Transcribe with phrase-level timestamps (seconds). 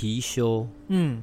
[0.00, 1.22] 貔貅，嗯，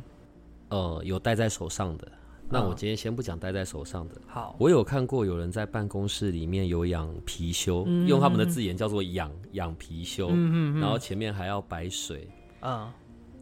[0.70, 2.12] 呃，有戴在手上的。
[2.48, 4.22] 那我今天先不讲戴在手上的。
[4.28, 12.30] 好，我有看过有人在办公室里面有养貔貅，用他们的字眼叫做养养貔貅，嗯嗯然后前面还要摆水。
[12.62, 12.88] 嗯，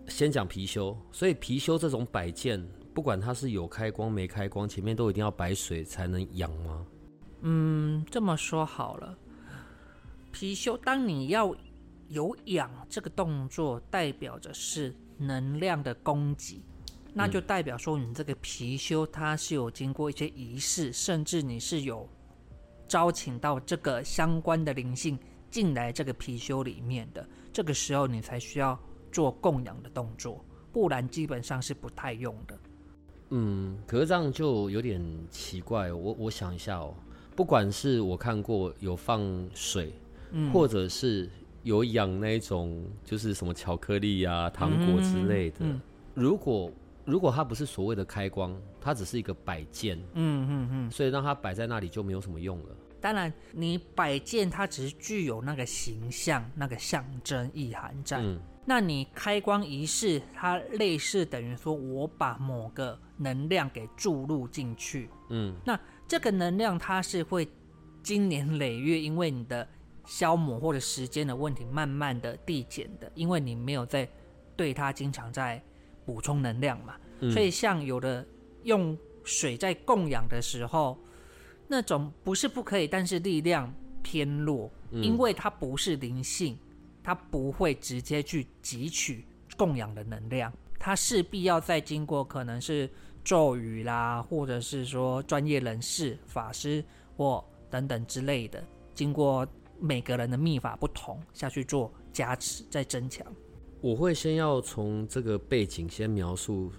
[0.08, 6.86] 先讲貔貅，所以貔貅这种摆件，不管它是有开光没开光，前面都一定要摆水才能养吗？
[7.42, 9.18] 嗯，这么说好了，
[10.32, 11.54] 貔貅，当你要
[12.08, 16.62] 有养这个动作，代表着是能量的供给，
[17.14, 22.08] 那就代表说你这个貔貅它是有经过一些仪式，甚至你是有
[22.88, 25.18] 招请到这个相关的灵性
[25.50, 28.78] 进来这个貔貅里面的，这个时候你才需要
[29.12, 32.60] 做供养的动作，不然基本上是不太用的。
[33.30, 35.02] 嗯，可是这样就有点
[35.32, 35.96] 奇怪哦。
[35.96, 36.94] 我我想一下哦，
[37.36, 39.22] 不管是我看过有放
[39.54, 39.94] 水，
[40.32, 41.30] 嗯或者是
[41.66, 45.82] 有养那种就是什么巧克力啊、糖果之类的，嗯
[46.14, 46.72] 如果
[47.04, 50.92] 如果它不是所谓的开光，它只是一个摆件，嗯嗯嗯。
[50.92, 52.76] 所以让它摆在那里就没有什么用了。
[53.02, 58.22] 当然，你摆件它只是具有那个形象、那个象征意涵在。
[58.22, 67.48] 嗯那你开光仪式，它类似等于说我把某个能量给注入进去，嗯那这个能量它是会
[68.02, 69.68] 经年累月，因为你的
[70.06, 74.08] 消磨或者时间的问题，慢慢的递减的，因为你没有在
[74.56, 75.62] 对它经常在
[76.06, 76.96] 补充能量嘛。
[77.22, 78.26] 嗯所以像有的
[78.64, 80.98] 用水在供养的时候，
[81.68, 83.74] 那种不是不可以，但是力量
[84.04, 86.58] 偏弱，嗯因为它不是灵性，
[87.02, 89.26] 它不会直接去汲取
[89.58, 92.90] 供养的能量，它势必要再经过可能是
[93.24, 96.84] 咒语啦，或者是说专业人士、法师
[97.18, 99.48] 或等等之类的，经过
[99.80, 103.26] 每个人的秘法不同下去做加持，再增强。
[103.82, 106.72] 我会先要从这个背景先描述，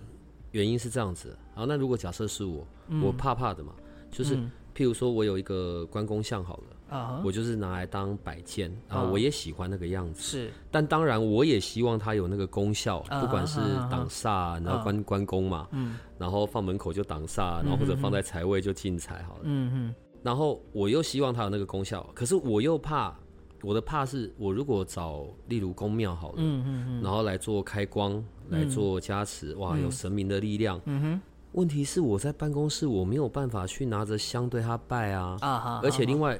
[0.52, 1.36] 原因是这样子。
[1.54, 2.66] 好，那如果假设是我，
[3.02, 3.72] 我怕怕的嘛，
[4.10, 6.64] 就是、嗯譬如说我有一个关公像好了。
[6.88, 10.20] 啊、我就是拿来当摆件啊，嗯我也喜欢那个样子。
[10.20, 13.58] 是但当然，我也希望它有那个功效，嗯不管是
[13.90, 19.40] 挡煞，然后关关公嘛，嗯然后放门口就挡煞，然后或者放在财位就进财好了。
[19.44, 19.94] 嗯嗯
[20.26, 23.16] 然后我又希望它有那个功效，可是我又怕，
[23.62, 30.80] 我的怕是我如果找例如公庙好了，嗯嗯嗯然后来做开光，来做加持，哇，有神明的力量。
[30.86, 31.20] 嗯哼
[31.52, 36.36] 问题是我在办公室，我没有办法去拿着香对他拜啊，啊哈，而且另外，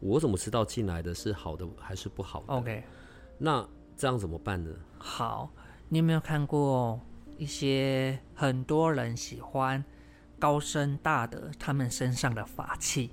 [0.00, 2.82] 我怎么知道进来的是好的还是不好的？OK
[3.38, 3.64] 那
[3.96, 4.70] 这样怎么办呢？
[4.98, 5.48] 好，
[5.88, 7.00] 你有没有看过
[7.36, 9.84] 一些很多人喜欢
[10.40, 13.12] 高深大德他们身上的法器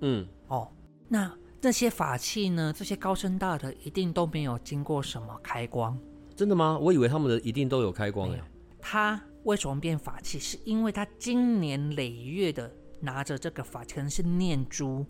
[0.00, 0.68] 嗯，哦？
[1.08, 2.72] 那这些法器呢？
[2.72, 5.98] 这些高深大德一定都没有经过什么开光，
[6.36, 6.78] 真的吗？
[6.78, 8.44] 我以为他们的一定都有开光哎、没有
[8.80, 10.38] 他为什么变法器？
[10.38, 15.04] 是因为他经年累月的拿着这个法，可能是念珠，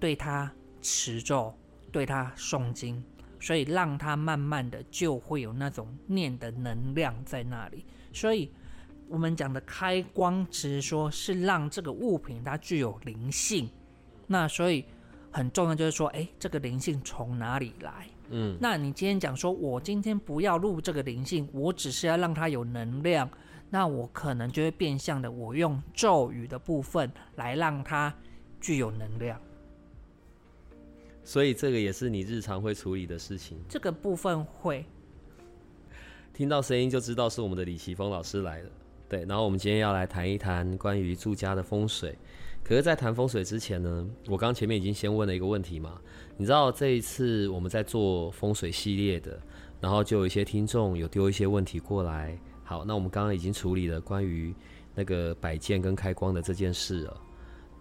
[0.00, 1.52] 对他持咒，
[1.92, 3.04] 对他诵经，
[3.38, 7.84] 所以让他慢慢的就会有那种念的能量在那里。
[8.12, 8.50] 所以
[9.06, 13.68] 我们讲的开光，只是说是让这个物品它具有灵性。
[14.26, 14.84] 那所以
[15.30, 18.06] 很重要就是说，哎，这个灵性从哪里来？
[18.30, 23.28] 嗯，那你今天讲说，我今天不要录这个灵性，我只是要让它有能量，
[23.68, 28.12] 那我可能就会变相的，我用咒语的部分来让它
[28.60, 29.38] 具有能量。
[31.22, 33.58] 所以这个也是你日常会处理的事情。
[33.68, 34.86] 这个部分会，
[36.32, 38.70] 听到声音就知道是我们的李奇峰老师来了。
[39.08, 42.16] 对，然后我们今天要来谈一谈关于住家的风水。
[42.64, 46.00] 可是，在谈风水之前呢，我刚刚前面已经先问了一个问题嘛。
[46.38, 49.38] 你知道这一次我们在做风水系列的，
[49.80, 52.36] 然后就有一些听众有丢一些问题过来。
[52.64, 54.54] 好，那我们刚刚已经处理了关于
[54.94, 57.20] 那个摆件跟开光的这件事了。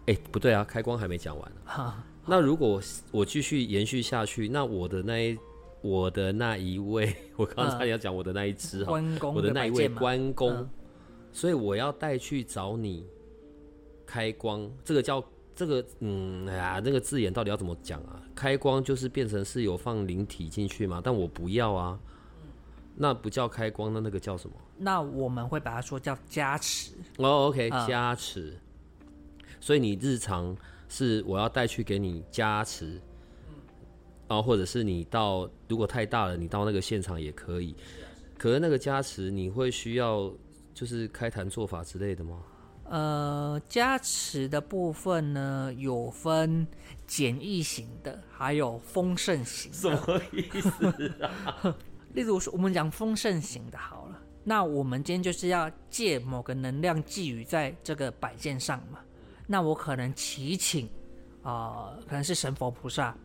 [0.07, 1.62] 哎，不对啊，开光还没讲完呢。
[1.63, 5.38] 哈，那如果我继续延续下去，那我的那一
[5.81, 10.69] 我的那一位， 我刚才要讲我的那一只哈，关公我的那一位关公，嗯
[11.31, 13.07] 所以我要带去找你
[14.05, 15.23] 开光，这个叫
[15.55, 18.21] 这个嗯哎呀，那个字眼到底要怎么讲啊？
[18.35, 22.00] 开光就是变成是有放灵体进去嘛，但我不要啊，
[22.95, 24.55] 那不叫开光，那那个叫什么？
[24.77, 26.94] 那我们会把它说叫加持。
[27.17, 28.57] 哦，OK，啊加持。
[29.59, 30.55] 所以你日常
[30.89, 33.00] 是我要带去给你加持，
[34.27, 37.75] 然后或者是你到如果太大了，你到那个现场也可以。
[38.38, 40.33] 可是那个加持你会需要
[40.73, 42.39] 就是开坛做法之类的吗？
[42.83, 46.68] 呃，加持的部分呢，有分
[47.07, 49.97] 简易型的，还有丰盛型的。
[49.97, 51.75] 什么意思啊？
[52.13, 59.00] 例如说，我们讲丰盛型的好了，那我们今天就是要借某个能量寄予在这个摆件上嘛。
[59.47, 60.88] 那我可能祈请，
[61.41, 63.15] 啊、可能是神佛菩萨，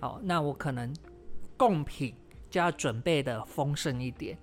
[0.00, 0.94] 哦，那我可能
[1.56, 2.14] 贡品
[2.50, 4.38] 就要准备的丰盛一点。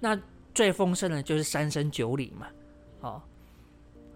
[0.00, 0.18] 那
[0.54, 2.46] 最丰盛的就是三生九礼嘛，
[3.00, 3.22] 哦，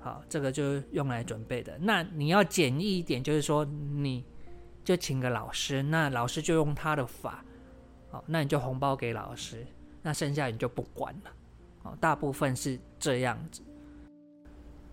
[0.00, 1.77] 好，这个就是用来准备的。
[1.81, 4.25] 那你要简易一点，就是说你
[4.85, 7.45] 就请个老师，那老师就用他的法，
[8.11, 9.67] 好，那你就红包给老师，
[10.03, 11.31] 那剩下你就不管了。
[11.83, 13.62] 哦，大部分是这样子。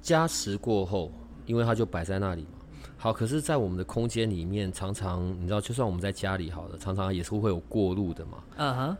[0.01, 1.11] 加持过后，
[1.45, 2.49] 因为它就摆在那里嘛。
[2.97, 8.43] 好，可是，在我们的空间里面，常常你知道，就算我们在家里好了，常常也是会有过路的嘛。
[8.57, 8.97] 嗯哼，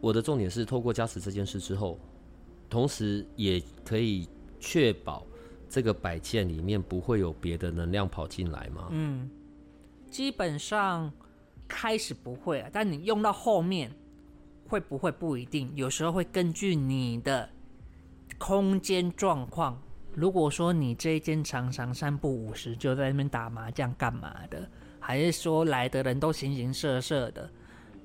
[0.00, 1.98] 我的重点是透过加持这件事之后，
[2.70, 4.28] 同时也可以
[4.58, 5.26] 确保
[5.68, 8.88] 这个摆件里面不会有别的能量跑进来吗？
[8.90, 9.30] 嗯，
[10.10, 11.12] 基本上
[11.66, 13.90] 开始不会啊，但你用到后面
[14.66, 17.48] 会不会不一定，有时候会根据你的
[18.38, 19.80] 空间状况。
[20.14, 24.68] 如果说你这一间常常三不五时就在那边打麻将干嘛的，
[24.98, 27.48] 还是说来的人都形形色色的，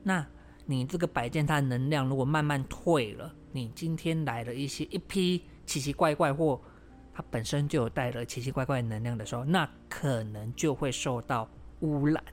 [0.04, 0.24] 那
[0.66, 6.60] 你这个摆件它的能量如果慢慢退了，你今天来了一些一批奇奇怪怪或
[7.14, 11.50] 它本身就有带了奇奇怪怪能量的时候，那可能就会受到
[11.82, 12.24] 污染。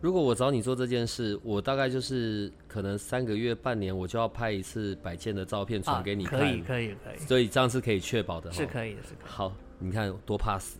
[0.00, 6.38] 如果我找你做这件事，我大概就是可能三个月、半年，我就要拍一次摆件的照片传给你看。
[6.38, 8.56] 啊可以，可以，可以，所以这样是可以确保的哈。
[8.56, 9.28] 是可以的，是可以。
[9.28, 10.78] 好，你看多怕死，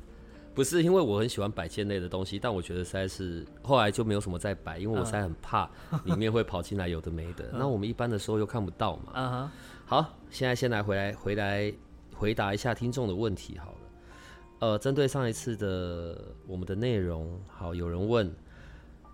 [0.57, 5.69] 不是因为我很喜欢摆件类的东西，但我觉得实在是后来就没有什么再摆，因为我实在很怕
[6.05, 7.49] 里面会跑进来有的没的。
[7.53, 9.13] 那我们一般的时候又看不到嘛。
[9.15, 9.51] 嗯哼，
[9.85, 11.71] 好，现在先来回来回来
[12.15, 13.79] 回答一下听众的问题好了。
[14.61, 18.35] 呃，针对上一次的我们的内容，好，有人问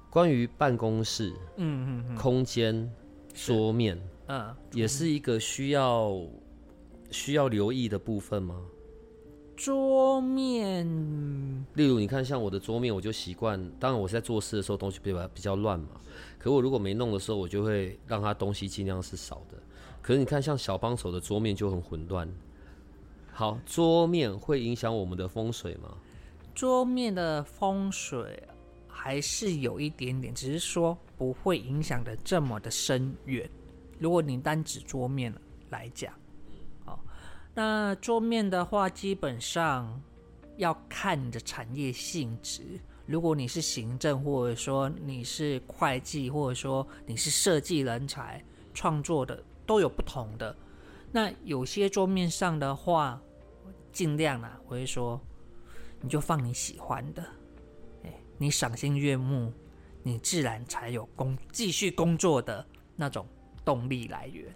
[0.08, 2.88] 关于办公室嗯嗯嗯空间
[3.34, 6.16] 桌面，嗯，也是一个需要
[7.10, 8.62] 需要留意的部分吗？
[9.56, 10.86] 桌面，
[11.74, 16.00] 例如，你看，像我的桌面，我就习惯，当然我是在做事的时候东西比较比较乱嘛。
[16.38, 19.56] 可我如果没弄的时候，我就会让它东西尽量是少的。
[20.00, 22.28] 可是你看，像小帮手的桌面就很混乱。
[23.30, 25.96] 好，桌面会影响我们的风水吗？
[26.54, 28.42] 桌面的风水
[28.88, 33.48] 还是有一点点，只是说不会影响的这么的深远。
[33.98, 35.32] 如果你单指桌面
[35.70, 36.21] 来讲，哦，
[37.54, 40.00] 那桌面的话，基本上
[40.56, 42.80] 要看你的产业性质。
[43.04, 50.56] 如果你是行政，或者说你是会计，或者说你是设计人才、创作的，都有不同的。
[51.10, 53.20] 那有些桌面上的话，
[53.92, 55.20] 尽量啊，我会说，
[56.00, 57.22] 你就放你喜欢的，
[58.04, 59.52] 哎，你赏心悦目，
[60.02, 62.66] 你自然才有工继续工作的
[62.96, 63.26] 那种
[63.62, 64.46] 动力来源。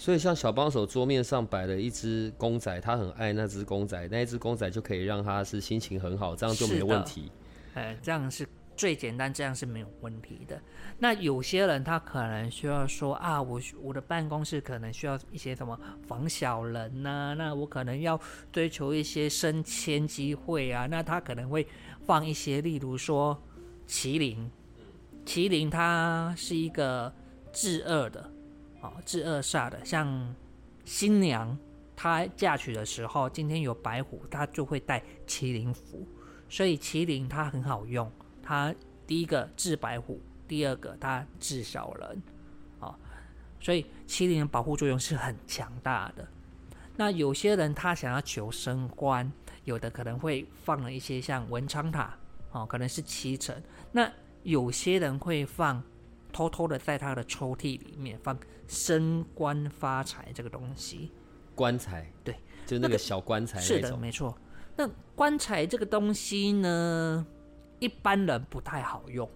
[0.00, 7.30] 所以，像小帮手桌面上摆了一只公仔，他很爱那只公仔，那一只公仔就可以让他是心情很好，这样就没问题。
[7.74, 10.58] 哎，这样是最简单，这样是没有问题的。
[11.00, 18.18] 那有些人他可能需要说啊，我我的办公室可能需要一些什么防小人呐、那我可能要
[18.50, 21.66] 追求一些升迁机会啊，那他可能会
[22.06, 23.38] 放一些，例如说
[23.86, 24.50] 麒麟，
[25.26, 27.12] 麒麟它是一个
[27.52, 28.32] 治恶的，
[28.80, 30.34] 哦，至恶煞的，像
[30.84, 31.56] 新娘
[31.94, 36.06] 她嫁娶的时候，今天有白虎，她就会带麒麟符。
[36.48, 38.10] 所以麒麟它很好用，
[38.42, 38.74] 它
[39.06, 42.22] 第一个治白虎，第二个它治小人，
[42.80, 42.98] 啊、
[43.60, 46.26] 所以麒麟的保护作用是很强大的。
[46.96, 49.30] 那有些人他想要求升官，
[49.64, 52.14] 有的可能会放了一些像文昌塔，
[52.52, 53.54] 哦，可能是七成。
[53.92, 54.10] 那
[54.42, 55.82] 有些人会放，
[56.30, 61.12] 偷偷的在他的抽屉里面放升官发财这个东西。
[61.54, 62.34] 棺材，对，
[62.64, 64.34] 就那个小棺材是的，没错。
[64.76, 67.26] 那棺材这个东西呢，
[67.78, 69.28] 一般人不太好用，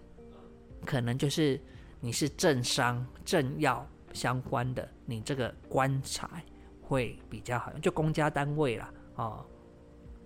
[0.86, 1.60] 可能就是
[2.00, 6.26] 你是政商、政要相关的，你这个棺材
[6.80, 9.44] 会比较好用，就公家单位啦，哦，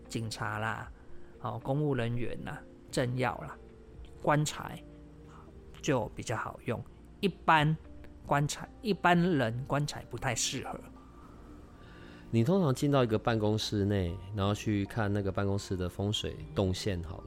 [0.09, 0.93] 警察啦，
[1.41, 3.57] 哦，公务人员啦，政要啦，
[4.23, 4.81] 棺材
[5.83, 6.83] 就比较好用。
[7.21, 7.77] 一般
[8.27, 10.79] 棺材，一般人棺材不太适合。
[12.31, 17.25] 你通常进到一个办公室内，然后去看那个办公室的风水动线，好了。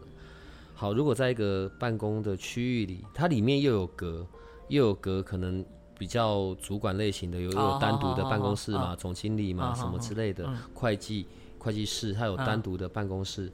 [0.75, 4.25] 好，如果在一个办公的区域里，它里面又有隔，
[4.67, 5.65] 又有隔，可能
[5.97, 11.27] 比较主管类型的，有有单独的办公室嘛，总经理嘛，什么之类的，会计
[11.57, 13.51] 会计室，它有单独的办公室，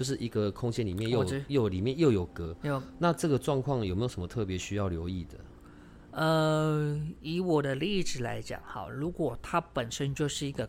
[0.00, 2.56] 就是一个空间里面又又里面又有隔。
[2.62, 2.82] 有。
[2.98, 5.38] 那这个状况有没有什么特别需要留意的？
[6.12, 10.66] 呃，以我的例子来讲，好，如果它本身就是一个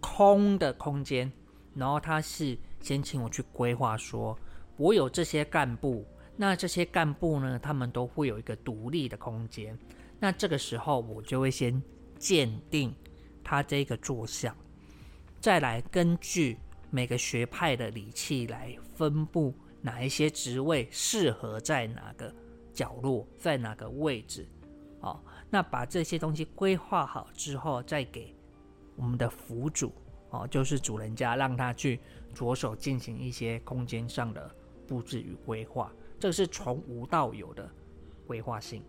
[0.00, 1.32] 空的空间，
[1.74, 4.38] 然后他是先请我去规划，说
[4.76, 6.04] 我有这些干部，
[6.36, 9.78] 那这些干部呢，他们都会有一个独立的空间。
[10.20, 11.82] 那这个时候，我就会先
[12.18, 12.94] 鉴定
[13.42, 14.54] 他这个坐向，
[15.40, 16.58] 再来根据
[16.94, 22.32] 每个学派的礼器来分布哪一些职位适合在哪个
[22.72, 24.46] 角落，在哪个位置。
[25.00, 25.20] 哦，
[25.50, 28.32] 那把这些东西规划好之后，再给。
[28.94, 29.92] 我们的辅主
[30.30, 31.98] 哦，就是主人家，让他去
[32.32, 34.48] 着手进行一些空间上的
[34.86, 37.68] 布置与规划，这是从无到有的
[38.24, 38.84] 规划性。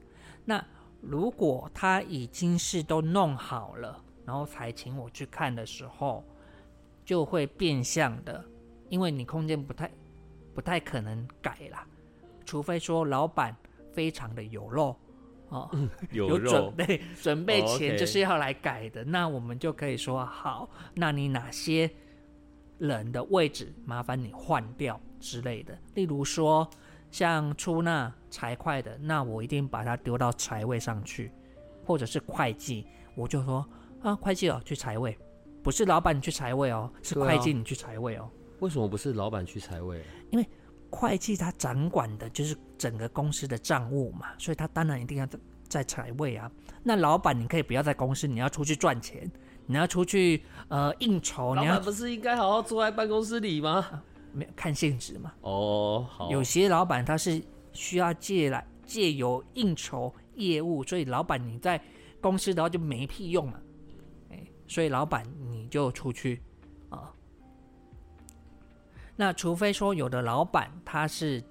[0.46, 0.64] 那
[1.02, 6.24] 如果他已经是都弄好了，然后才请我去看的时候，
[7.06, 8.44] 就会变相的，
[8.90, 9.90] 因为你空间不太
[10.54, 11.88] 不太可能改啦，
[12.46, 13.56] 除非说老板
[13.94, 14.96] 非常的有肉。
[15.50, 15.70] 哦，
[16.12, 21.90] 有准备，准备钱就是要来改的，那我们就可以说好，那你哪些
[22.80, 25.78] 人的位置麻烦你换掉之类的。
[25.94, 26.68] 例如说，
[27.12, 31.32] 像出纳财会的，那我一定把它丢到财位上去，
[31.86, 33.64] 或者是会计，我就说
[34.02, 35.16] 啊，会计哦去财位，
[35.65, 38.29] 不是老板你去财位哦，是会计你去财位哦。
[38.60, 40.01] 为什么不是老板去财位？
[40.31, 40.48] 因为。
[40.91, 46.50] 会计他掌管的就是整个公司的账务嘛，所以他当然一定要在在财位啊。
[46.84, 49.29] 那老板你可以不要在公司，你要出去赚钱，
[49.65, 51.53] 你要出去呃应酬。
[51.53, 54.03] 老板不是应该好好坐在办公室里吗？
[54.31, 55.34] 没有看性质嘛。
[55.41, 56.31] 哦，好。
[56.31, 57.43] 有些老板他是
[57.74, 61.81] 需要借来借由应酬业务，所以老板你在
[62.22, 63.60] 公司的话就没屁用嘛。
[64.29, 65.45] 哎，所以老板你
[65.75, 66.41] 就出去
[66.88, 67.13] 啊。
[69.17, 71.44] 那除非说有的老板他是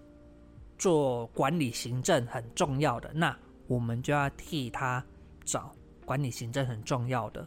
[0.78, 5.04] 做管理行政很重要的，那我们就要替他
[5.44, 5.74] 找
[6.06, 7.46] 管理行政很重要的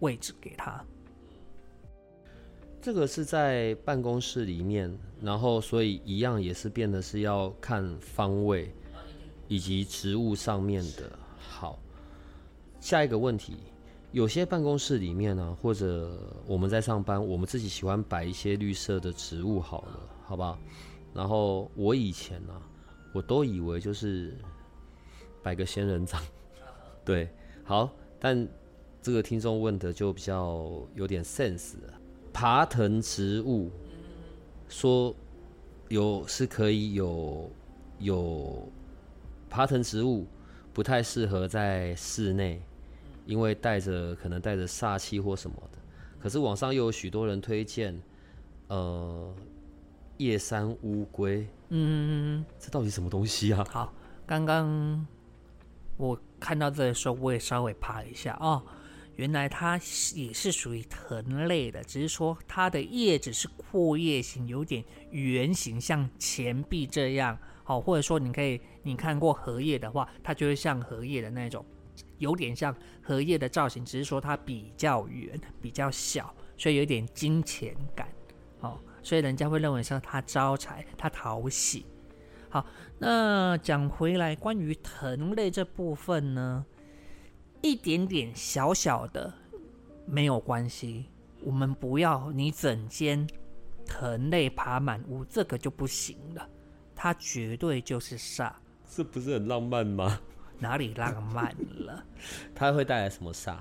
[0.00, 0.82] 位置给他。
[2.80, 8.74] 这个是在办公室里面，然后所以一样也是变得是要看方位
[9.48, 11.12] 以及职务上面的。
[11.38, 11.78] 好，
[12.80, 13.58] 下一个问题。
[14.16, 20.58] 有些办公室里面呢，或者我们在上班，我们自己喜欢摆一些绿色的植物，好了，好吧？
[21.12, 22.62] 然后我以前呢，
[23.12, 24.34] 我都以为就是
[25.42, 26.18] 摆个仙人掌，
[27.04, 27.28] 对，
[27.62, 27.90] 好。
[28.18, 28.48] 但
[29.02, 31.92] 这个听众问的就比较有点 sense 了，
[32.32, 33.70] 爬藤植物，
[34.66, 35.14] 说
[35.90, 37.50] 有是可以有
[37.98, 38.66] 有
[39.50, 40.24] 爬藤植物，
[40.72, 42.62] 不太适合在室内。
[43.26, 45.78] 因为带着可能带着煞气或什么的，
[46.18, 48.00] 可是网上又有许多人推荐，
[48.68, 49.34] 呃，
[50.16, 53.66] 夜山乌龟，嗯，这到底什么东西啊？
[53.68, 53.92] 好，
[54.24, 55.06] 刚刚
[55.96, 58.62] 我看到这的时候，我也稍微爬一下哦，
[59.16, 59.76] 原来它
[60.14, 71.64] 也是属于藤类的，只是说它的叶子是阔叶形，有点圆形，像钱币这样，好，或者说你可以你看过荷叶的话，它就会像荷叶的那种。
[72.18, 78.08] 有点像荷叶的造型，只是说它比较圆、比较小，所以有点金钱感，
[78.60, 81.86] 哦，所以人家会认为说它招财、它讨喜。
[82.48, 82.64] 好，
[82.98, 86.64] 那讲回来，关于藤类这部分呢，
[87.60, 89.32] 一点点小小的
[90.06, 91.06] 没有关系，
[91.42, 93.28] 我们不要你整间
[93.84, 96.48] 藤类爬满屋，这个就不行了，
[96.94, 98.52] 它绝对就是煞。
[98.88, 100.20] 这不是很浪漫吗？
[100.58, 102.04] 哪里浪漫了？
[102.54, 103.58] 它会带来什么煞？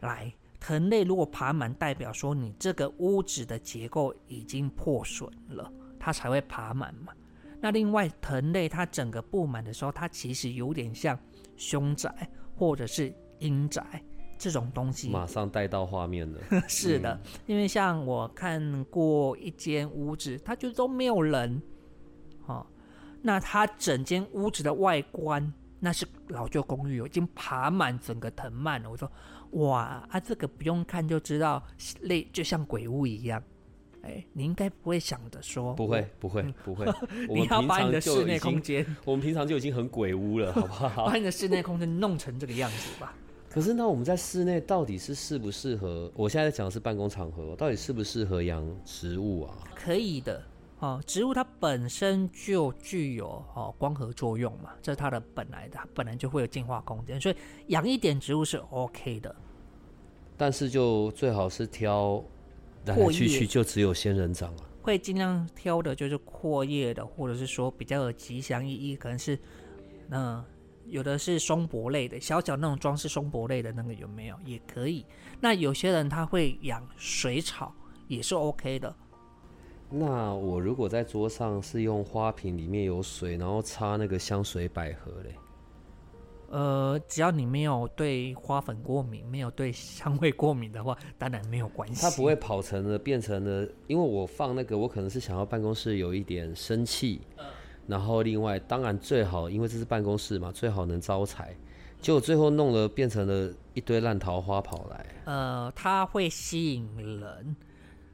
[0.00, 7.12] 来，藤类如果爬满，代表说你这个屋子的结构已经破损了，它才会爬满嘛。
[7.60, 11.18] 那另外，藤类它整个布满的时候，它其实有点像
[11.56, 14.02] 凶宅或者是阴宅
[14.36, 15.08] 这种东西。
[15.08, 16.38] 马上带到画面了。
[16.68, 21.62] 是的，因为像我看过一间屋子，它就都没有人，
[22.46, 22.66] 哦，
[23.22, 25.50] 那它整间屋子的外观。
[25.84, 28.90] 那是老旧公寓，已经爬满整个藤蔓了。
[28.90, 29.10] 我说，
[29.50, 31.62] 哇啊，这个不用看就知道，
[32.00, 33.42] 类就像鬼屋一样，
[34.00, 36.86] 哎，你应该不会想着说不会，不会，不会。
[36.86, 36.94] 我
[37.28, 41.04] 你们平要把你的常就已室内空经，间，我们平常就已经很鬼屋了，好不好？
[41.06, 43.14] 把你的室内空间弄成这个样子吧。
[43.50, 46.10] 可是那我们在室内到底是适不适合？
[46.16, 49.54] 我现在讲的是办公场合，到底适不适合养植物啊？
[49.74, 50.42] 可以的。
[50.84, 57.36] 哦，植物它本身就具有哦光合作用嘛，这是它的本来的，它本来就会有净化空间，所以
[57.68, 59.34] 养一点植物是 OK 的。
[60.36, 62.22] 但是就最好是挑
[62.84, 64.62] 来来去去就只有仙人掌了。
[64.82, 69.38] 会尽量挑的就是阔叶的，或者是说比较有吉祥意义，可能是
[70.10, 70.44] 嗯、
[70.84, 75.06] 有的是松柏类的，小小那种装饰松柏类的那个有没有也可以。
[75.40, 77.74] 那有些人他会养水草，
[78.06, 78.94] 也是 OK 的。
[79.90, 85.34] 那我如果在桌上是用花瓶里面有水，然后插那个香水百合嘞，
[86.50, 92.02] 呃，只要你没有对花粉过敏，没有对香味过敏的话，当然没有关系。
[92.02, 97.20] 它不会跑成了变成了，因为我放那个，我可能是想要办公室有一点生气，
[97.86, 101.54] 然后另外当然最好，因为这是办公室嘛，最好能招财，
[102.00, 107.54] 结果最后弄了变成了一堆烂桃花跑来，呃，它会吸引人。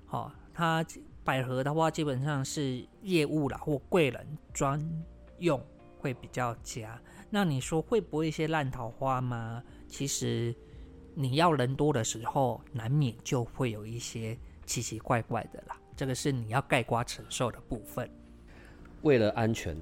[0.07, 0.85] 好、它
[1.31, 4.85] 百合的话，基本上是业务啦或贵人专
[5.39, 5.65] 用
[6.01, 7.01] 会比较佳。
[7.31, 9.63] 那你说会不会一些烂桃花吗？
[9.87, 10.53] 其实
[11.15, 15.81] 你要人多的时候，难免就会有一些奇奇怪怪的啦。
[15.95, 18.11] 这个是你要盖瓜承受的部分。
[19.03, 19.77] 为了安全，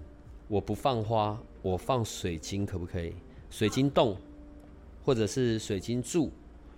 [0.49, 3.15] 我不放花，我放水晶可不可以？
[3.49, 4.19] 水晶洞，
[5.03, 6.31] 或者是水晶柱，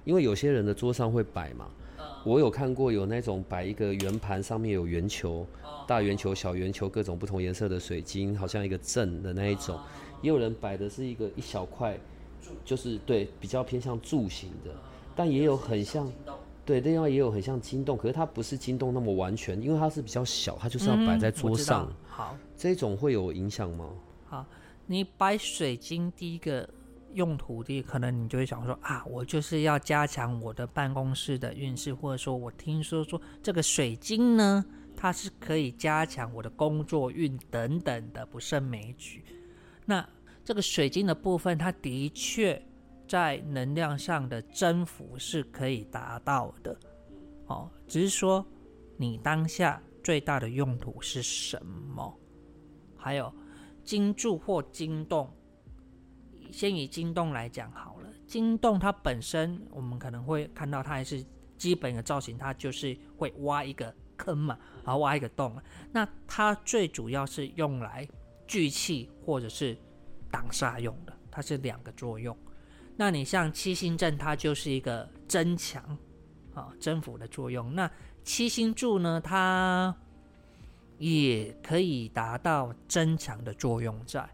[0.05, 1.69] 因为有些人的桌上会摆嘛。
[2.25, 5.47] 我有看过有那种摆一个圆盘，上面有圆球、
[5.87, 9.79] 大圆球、小圆球，各种不同颜色的水晶，好像一个阵的那一种。
[10.23, 11.99] 也有人摆的是一个一小块，
[12.65, 14.71] 就是对比较偏向柱形的，
[15.17, 16.11] 但也有很像。
[16.67, 21.91] 对，另外也有很像金洞，可是它不是金洞那么完全，因为它是比较小，它就是要摆在桌上。
[22.07, 23.89] 好，这种会有影响吗？
[24.27, 24.47] 好
[24.87, 26.69] 你摆水晶第一个
[27.15, 34.65] 用途，地可能你就会想说啊，我就是要加强我的办公室的运势，或者说我听说说这个水晶呢，
[34.97, 39.25] 它是可以加强我的工作运等等的不胜枚举。
[39.85, 40.09] 那
[40.45, 42.61] 这个水晶的部分，它的确
[43.07, 46.79] 在能量上的增幅是可以达到的，
[47.47, 48.45] 哦，只是说
[48.97, 52.17] 你当下最大的用途是什么？
[52.97, 53.33] 还有
[53.83, 55.29] 金柱或金洞，
[56.53, 58.09] 先以金洞来讲好了。
[58.27, 61.25] 金洞它本身，我们可能会看到它还是
[61.57, 65.61] 基本的造型，它就是会挖一个坑嘛，然后挖一个洞。
[65.93, 68.09] 那它最主要是用来
[68.47, 69.77] 聚气或者是
[70.31, 72.37] 挡煞用的，它是两个作用。
[72.97, 75.83] 那你像七星阵，它就是一个增强
[76.55, 77.75] 啊增幅的作用。
[77.75, 77.91] 那
[78.23, 79.97] 七星柱呢，它
[80.99, 84.29] 也可以达到增强的作用在，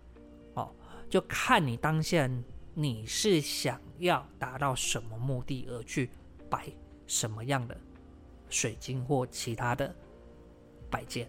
[1.09, 2.29] 就看你当下
[2.75, 6.11] 你是想要达到什么目的而去
[6.51, 6.66] 摆
[7.07, 7.77] 什么样的
[8.49, 9.95] 水晶或其他的
[10.90, 11.29] 摆件。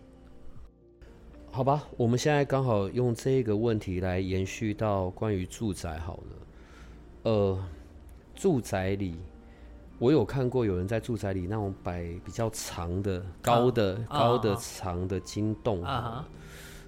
[1.49, 6.37] 好吧，我们现在刚好用这个问题来延续到关于住宅好了。
[7.23, 7.65] 呃，
[8.35, 9.17] 住宅里，
[9.97, 16.27] 我有看过有人在住宅里那种摆比较长的、高的、啊高的、啊长的金洞啊哈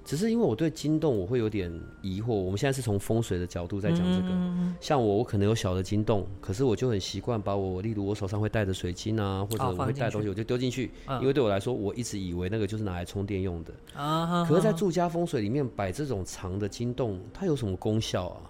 [0.09, 2.33] 只是因为我对金洞我会有点疑惑。
[2.33, 4.29] 我们现在是从风水的角度在讲这个。
[4.31, 13.71] 嗯像我，我可能有小的金洞，可是我就很习惯把我，例如我手上会带着水晶啊，或者我会带东西，我就丢进去，嗯因为对我来说，我一直以为那个就是拿来充电用的。
[14.47, 18.48] 可是，在住家风水里面摆这种长的金洞，它有什么功效啊？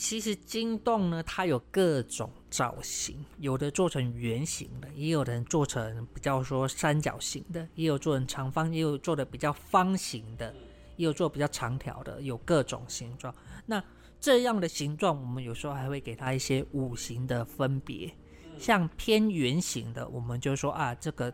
[0.00, 10.54] 其实金洞呢，它有各种造型，有的做成圆形的，也有的人做成比较说三角形的，也有做成长方，也有做的比较方形的，
[10.96, 13.32] 也有做比较长条的，有各种形状。
[13.66, 13.84] 那
[14.18, 18.10] 这样的形状，我们有时候还会给它一些五行的分别，
[18.58, 21.30] 像偏圆形的，我们就说啊，这个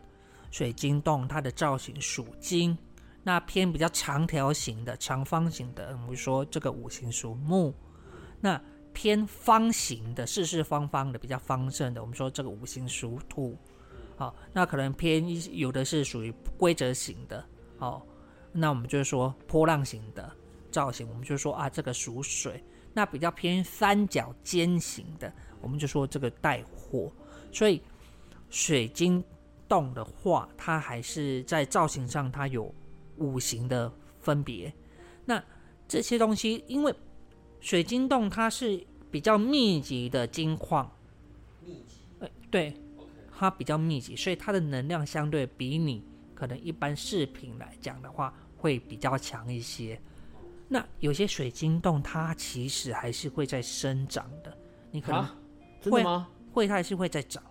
[0.51, 2.77] 水晶洞它的造型属金。
[3.23, 7.73] 那偏比较长条形的、长方形的，我们说这个五行属木。
[8.39, 8.61] 那
[8.93, 13.57] 偏方形的、四四方方的、比较方正的，我们说这个五行属土。
[14.15, 17.45] 好，那可能偏一有的是属于规则型的，
[17.77, 18.01] 哦，
[18.51, 20.31] 那我们就是说波浪形的
[20.71, 22.63] 造型，我们就说啊这个属水。
[22.93, 27.11] 那比较偏三角尖形的，我们就说这个带火。
[27.51, 27.79] 所以
[28.49, 29.23] 水晶
[29.67, 32.73] 洞的话，它还是在造型上它有
[33.17, 34.73] 五行的分别。
[35.25, 35.43] 那
[35.87, 36.91] 这些东西，因为
[37.67, 40.89] 水晶洞它是比较密集的金矿，
[41.65, 42.73] 密集，呃，对，
[43.37, 46.01] 它比较密集，所以它的能量相对比你
[46.33, 49.99] 可能一般饰品来讲的话，会比较强一些。
[50.69, 54.57] 那有些水晶洞，它其实还是会在生长的，
[54.89, 55.37] 你可能啊，
[56.01, 56.29] 吗？
[56.53, 57.43] 会它还是会在长。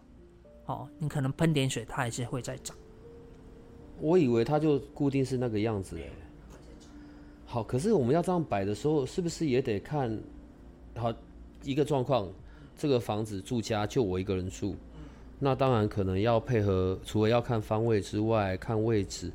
[0.64, 2.74] 哦，你可能喷点水，它还是会在长。
[4.00, 6.08] 我以为它就固定是那个样子哎。
[7.46, 10.18] 好，可是我们要这样摆的时候，是不是也得看
[10.96, 11.14] 好
[11.62, 12.28] 一个状况？
[12.76, 14.76] 这个房子住家就我一个人住，
[15.38, 19.32] 那当然可能要配合，除了要看方位之外，看位置，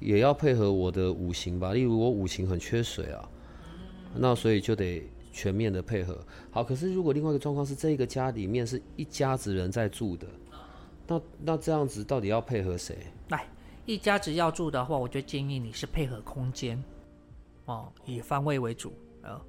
[0.00, 1.72] 也要配合我的五行吧。
[1.72, 3.28] 例如我五行很缺水啊，
[4.16, 5.00] 那所以就得
[5.32, 6.18] 全面的配合。
[6.50, 10.26] 好，可是如果另外一个状况是这个家里面是一家子人在住的，
[11.06, 12.96] 那那这样子到底要配合谁？
[13.28, 13.46] 来，
[13.86, 16.82] 一家子要住的话，我就建议你是配合空间，
[17.66, 19.40] 哦，以方位为主，呃，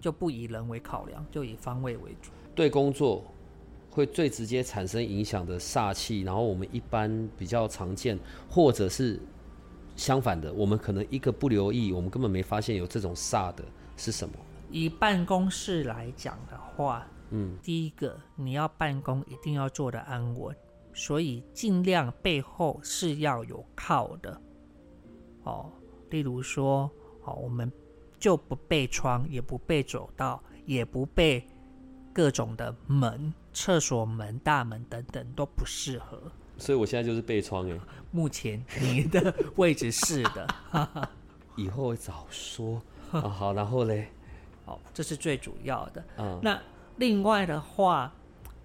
[0.00, 2.30] 就不以人为考量，就以方位为主。
[2.54, 3.24] 对工作
[3.90, 8.18] 会最直接产生影响的煞气，然后我们一般比较常见，
[8.50, 9.20] 或者是
[9.96, 13.64] 相反的，我们可能一个不留意，我们根本没发现有这种煞的
[13.96, 14.34] 是什么？
[14.70, 20.56] 以办公室来讲的话，嗯，第一个你要办公一定要做的安稳，
[20.94, 24.40] 所以尽量背后是要有靠的，
[25.44, 25.70] 哦，
[26.08, 26.90] 例如说，
[27.24, 27.70] 哦，我们
[28.18, 31.44] 就不被窗，也不被走道，也不被
[32.12, 36.20] 各种的门、厕所门、大门等等都不适合。
[36.58, 37.78] 所以我现在就是被窗哎，
[38.10, 40.46] 目前你的位置是的，
[41.56, 42.80] 以后会早说
[43.10, 43.20] 啊。
[43.22, 44.08] 好，然后嘞，
[44.64, 46.04] 好，这是最主要的。
[46.18, 46.60] 嗯，那
[46.96, 48.12] 另外的话，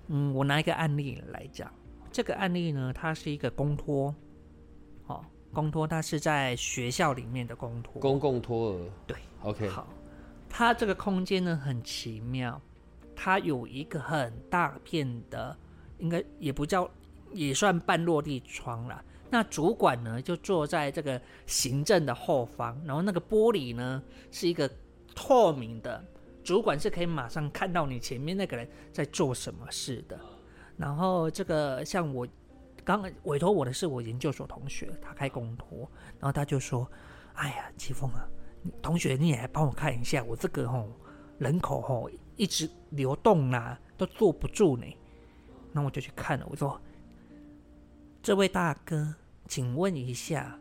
[0.08, 1.72] 嗯，我拿一个案例来讲，
[2.12, 4.16] 这个案例呢，它是一个公托，哦，
[5.54, 9.88] 公托它是在学校里面的公托，公共托儿对，OK，好，
[10.50, 12.62] 它这个空间呢很奇妙，
[13.16, 15.58] 它有一个很大片的，
[15.98, 16.90] 应该也不叫，
[17.32, 19.04] 也算半落地窗了。
[19.30, 24.70] 那主管呢就坐在这个行政的后方，然后那个玻璃呢是一个
[25.16, 26.04] 透明的，
[26.44, 30.20] 主管是可以马上看到你前面那个人在做什么事的。
[30.78, 32.26] 然后这个像我
[32.88, 35.80] 刚委托我的是我研究所同学，他开公托，
[36.20, 36.90] 然后他就说
[37.36, 38.26] ：“哎呀，奇峰啊。”
[38.82, 40.88] 同学，你也来帮我看一下，我这个吼
[41.38, 44.86] 人口吼一直流动啊，都坐不住呢。
[45.74, 46.80] 那我就去看了，我说
[48.24, 49.14] ：“这位大哥，
[49.50, 50.58] 请问一下，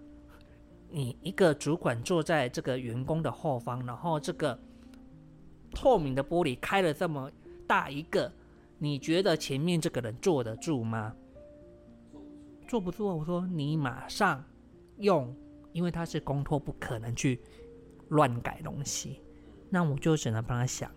[0.91, 4.59] 你一个主管坐在这个员工的后方，然后这个
[5.71, 7.31] 透明的玻璃开了这么
[7.69, 8.33] 大一个，
[8.79, 11.15] 你觉得前面这个人坐得住吗？
[12.67, 13.15] 做不做。
[13.17, 14.45] 我说你马上
[14.99, 15.35] 用，
[15.73, 17.41] 因为他是公托，不可能去。”
[18.11, 19.21] 乱改东西，
[19.69, 20.89] 那我就只能帮他想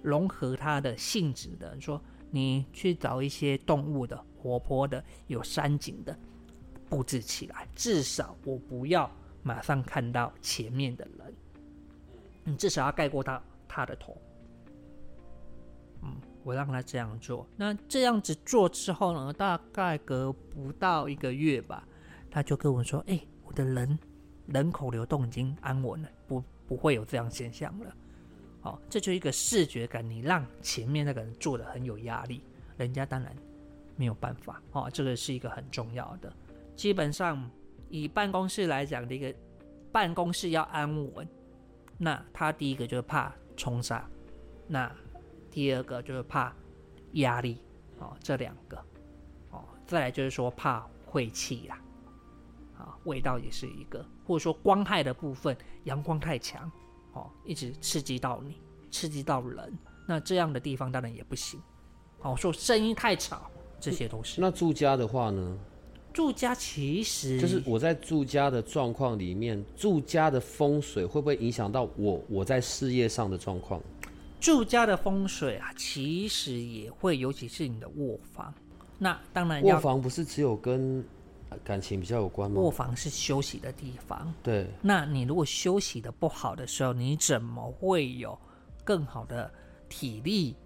[0.00, 1.76] 融合他的性质的。
[1.80, 6.16] 说你去找一些动物的、活泼的、有山景的
[6.88, 9.10] 布置起来，至少我不要
[9.42, 11.34] 马上看到前面的人，
[12.44, 14.16] 你至少要盖过他他的头。
[16.46, 17.44] 我让他这样做。
[17.56, 21.86] 那这样子做之后呢，大概隔不到一个月吧，
[22.30, 23.98] 他就跟我说：“哎，我的人。”
[24.46, 27.96] 人口流动已经安稳了，不不会有这样现象了。
[28.62, 32.40] 哦，这就一个视觉感，你让前面那个人做的很有压力，
[32.76, 33.34] 人家当然
[33.96, 34.62] 没有办法。
[34.70, 36.32] 哦，这个是一个很重要的。
[36.76, 37.50] 基本上
[37.88, 39.34] 以办公室来讲的一个
[39.90, 41.26] 办公室要安稳，
[41.98, 44.08] 那他第一个就是怕冲杀，
[44.68, 44.88] 那
[45.56, 46.54] 第二个就是怕
[47.12, 47.56] 压力。
[47.98, 48.76] 哦，这两个。
[49.50, 51.80] 哦，再来就是说怕晦气啦。
[52.76, 56.70] 啊，味道也是一个，或者说光害的部分，阳光太强，
[57.14, 59.72] 哦，一直刺激到你，刺激到人，
[60.06, 61.58] 那这样的地方当然也不行。
[62.20, 64.42] 哦，说声音太吵，这些东西。
[64.42, 65.58] 那住家的话呢？
[66.12, 73.80] 住家其实就是我在住家的状况里面，住家的风水会不会影响到我我在事业上的状况？
[74.40, 78.52] 住家的风水啊，其实也会，尤其是你的卧房。
[78.98, 81.04] 那当然，卧房不是只有跟
[81.62, 82.60] 感情比较有关吗？
[82.60, 84.32] 卧房是休息的地方。
[84.42, 88.38] 对，那你如果休息的不好的时候，你怎么会有
[88.84, 89.50] 更好的
[89.88, 90.56] 体力，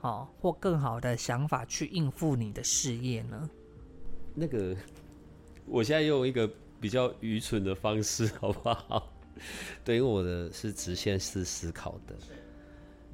[0.00, 3.50] 哦，或更好的想法去应付你的事业呢？
[4.34, 4.76] 那个，
[5.66, 9.12] 我现在用一个比较愚蠢的方式，好不好？
[9.82, 12.14] 对，因为我的是直线式思考的，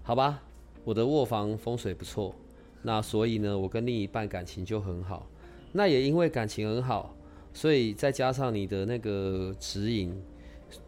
[0.06, 0.40] 好吧？
[0.84, 2.32] 我的卧房风水不错，
[2.80, 5.26] 那所以呢，我跟另一半感情就很好。
[5.72, 7.12] 那也因为感情很好，
[7.52, 10.16] 所以再加上你的那个指引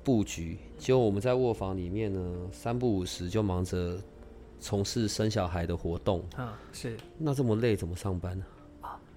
[0.05, 3.99] 布局，就我们在卧房里面呢，三不五时就忙着
[4.61, 8.45] 从事生小孩的活动，嗯，是那这么累怎么上班呢？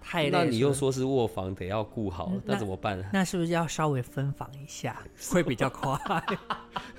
[0.02, 3.06] 太累那你又说是卧房得要顾好，那那怎么办呢？
[3.14, 5.96] 那是不是要稍微分房一下，会比较快？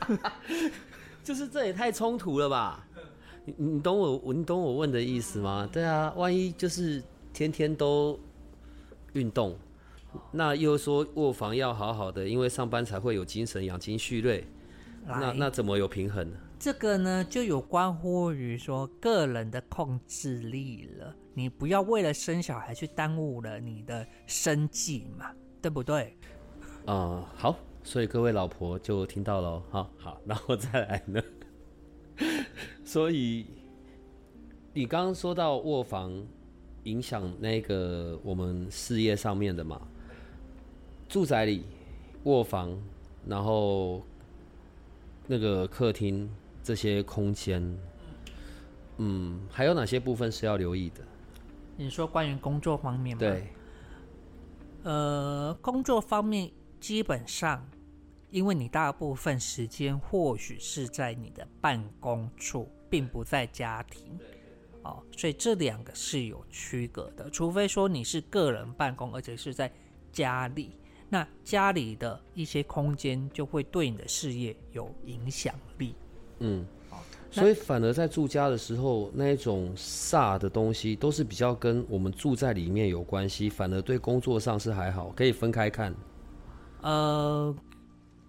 [1.24, 2.84] 就是这也太冲突了吧？
[3.44, 5.68] 你你懂我我你懂我问的意思吗？
[5.72, 7.02] 对啊，万一就是
[7.32, 8.18] 天天都
[9.14, 9.56] 运动，
[10.30, 14.44] 那又说卧房要好好的，因为上班才会有精神，养精蓄锐，
[15.04, 16.36] 那那怎么有平衡呢？
[16.58, 21.12] 这个呢，就有关乎于说个人的控制力了。
[21.34, 26.16] 你不要为了生小孩去耽误了你的生计嘛，对不对？
[26.86, 31.20] 啊、好，所以各位老婆就听到了哦，好好，然后再来呢？
[32.92, 33.46] 所以
[34.74, 36.12] 你刚刚说到卧房
[36.82, 39.80] 影响那个我们事业上面的嘛，
[41.08, 41.64] 住宅里
[42.24, 42.78] 卧房，
[43.26, 44.02] 然后
[45.26, 46.28] 那个客厅
[46.62, 47.62] 这些空间，
[48.98, 51.00] 嗯，还有哪些部分是要留意的？
[51.78, 53.20] 你说关于工作方面吗？
[53.20, 53.46] 对，
[54.82, 57.66] 呃，工作方面基本上，
[58.28, 64.02] 因为你大部分时间或许是在你的办公处，并不在家庭，
[64.82, 67.30] 哦，所以这两个是有区隔的。
[67.30, 69.72] 除非说你是个人办公，而且是在
[70.12, 70.76] 家里，
[71.08, 75.94] 那家里的一些空间就会对你的事业有影响力。
[76.40, 76.66] 嗯，
[77.30, 85.94] 所以反而在住家的时候，那一种煞的东西都是比较跟我们住在里面有关系，反而对工作上是还好，可以分开看。
[86.82, 87.56] 呃，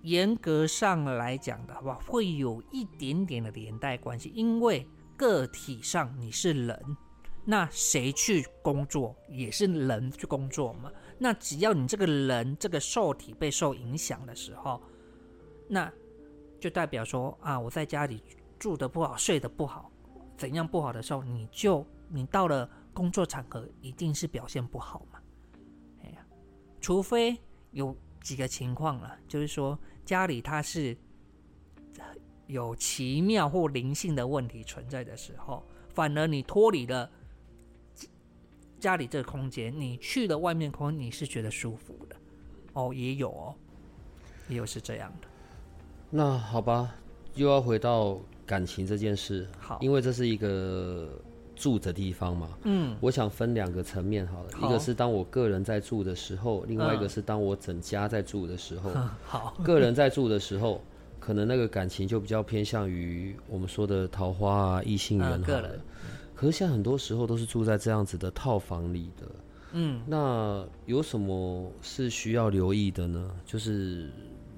[0.04, 4.88] 严格上来讲的话，会有一点点的连带关系，因为
[5.18, 6.98] 个体上你是人，
[7.46, 10.92] 那谁去工作也是人去工作嘛。
[11.18, 14.82] 那只要你这个人这个受体被受影响的时候，
[15.70, 15.92] 那
[16.60, 18.22] 就代表说啊，我在家里
[18.60, 19.90] 住的不好，睡得不好，
[20.36, 25.20] 怎样不好的时候，你就你到了工作场合一定是表现不好嘛。
[26.04, 26.26] 哎呀，
[26.82, 27.38] 除非
[27.72, 30.96] 有几个情况了，就是说家里它是
[32.48, 37.10] 有奇妙或灵性的问题存在的时候，反而你脱离了
[38.80, 42.16] 家里这个空间，你去了外面空间，你是觉得舒服的。
[42.74, 43.56] 哦，也有哦，
[44.50, 45.28] 也有是这样的。
[46.10, 46.94] 那好吧，
[47.36, 51.22] 又要回到感情这件事，好，因为这是一个
[51.64, 52.50] 住的地方嘛。
[52.64, 58.92] 嗯，我想分两个层面好了，好一个是当我个人在住的时候，另外一个嗯是当我整家在住的时候。
[59.26, 60.82] 好，个人在住的时候，
[61.20, 65.40] 可能那个感情就比较偏向于我们说的桃花啊、异性缘好了。
[65.40, 65.80] 嗯个人
[66.36, 69.28] 可是现在很多时候都是住在这样子的套房里的，
[69.72, 73.32] 嗯，那有什么是需要留意的呢？
[73.46, 74.10] 就是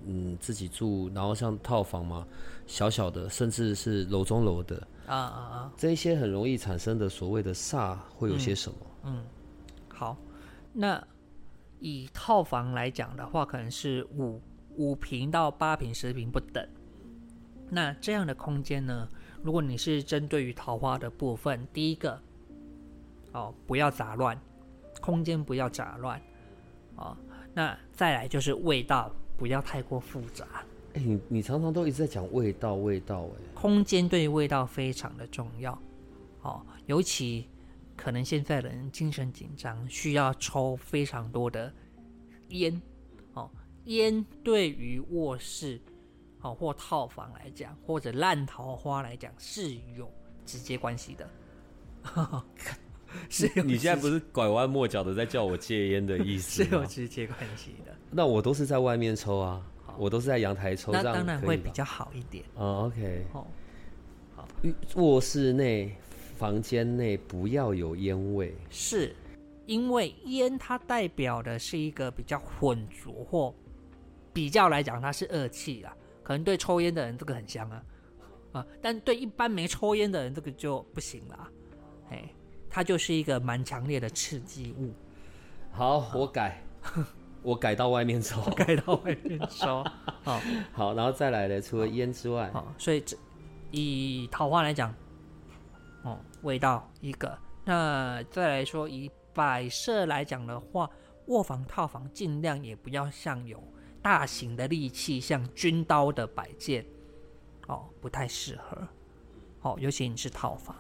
[0.07, 2.25] 嗯，自己住，然后像套房嘛，
[2.65, 8.77] 小小的，甚至是楼中楼的，啊啊啊，这一些很容易产生的所谓的煞，会有些什么？
[9.03, 9.25] 嗯
[9.87, 10.17] 好，
[10.73, 11.01] 那
[11.79, 14.41] 以套房来讲的话，可能是五
[14.75, 16.67] 五平到八平、十平不等。
[17.69, 19.07] 那这样的空间呢，
[19.41, 22.21] 如果你是针对于桃花的部分，第一个，
[23.31, 24.39] 哦，不要杂乱，
[25.01, 26.21] 空间不要杂乱，
[26.95, 27.15] 哦，
[27.53, 30.45] 那再来就是味道不要太过复杂，
[30.95, 35.77] 哎、你你常常都一直在讲味道，味道、哎，空间对味道非常的重要，
[36.41, 37.49] 哦，尤其
[37.97, 41.71] 可能现在人精神紧张，需要抽非常多的
[42.49, 42.81] 烟，
[43.33, 43.49] 哦，
[43.85, 45.81] 烟对于卧室，
[46.39, 50.09] 哦或套房来讲，或者烂桃花来讲是有
[50.45, 51.29] 直接关系的，
[53.29, 56.85] 是有你现在不是拐弯抹角的在叫我戒烟的意思 是有？
[56.85, 59.61] 直接关系的，那我都是在外面抽啊，
[59.97, 63.45] 我都是在阳台抽，这样那当然会比较好一点哦，OK，哦。
[64.95, 65.95] 卧室内、
[66.37, 68.55] 房间内不要有烟味。
[68.69, 69.15] 是
[69.65, 73.53] 因为烟它代表的是一个比较浑浊或
[74.33, 77.83] 比较来讲它是恶气啦，可能对抽烟的人这个很香啊
[78.53, 81.49] 啊，但对一般没抽烟的人这个就不行啦，
[82.09, 82.23] 哎，
[82.69, 84.93] 它就是一个蛮强烈的刺激物，
[85.71, 86.61] 好，我改，
[87.45, 88.41] 我改到外面抽。
[88.57, 89.83] 改到外面抽，
[90.25, 90.41] 好。
[90.73, 93.15] 好，然后再来呢，除了烟之外，好，所以这
[93.69, 94.93] 以桃花来讲，
[96.01, 100.89] 哦，味道一个，那再来说以摆设来讲的话，
[101.27, 103.63] 卧房、套房尽量也不要像有
[104.01, 106.83] 大型的利器，像军刀的摆件，
[107.67, 108.87] 哦，不太适合。
[109.61, 110.75] 哦，尤其你是套房，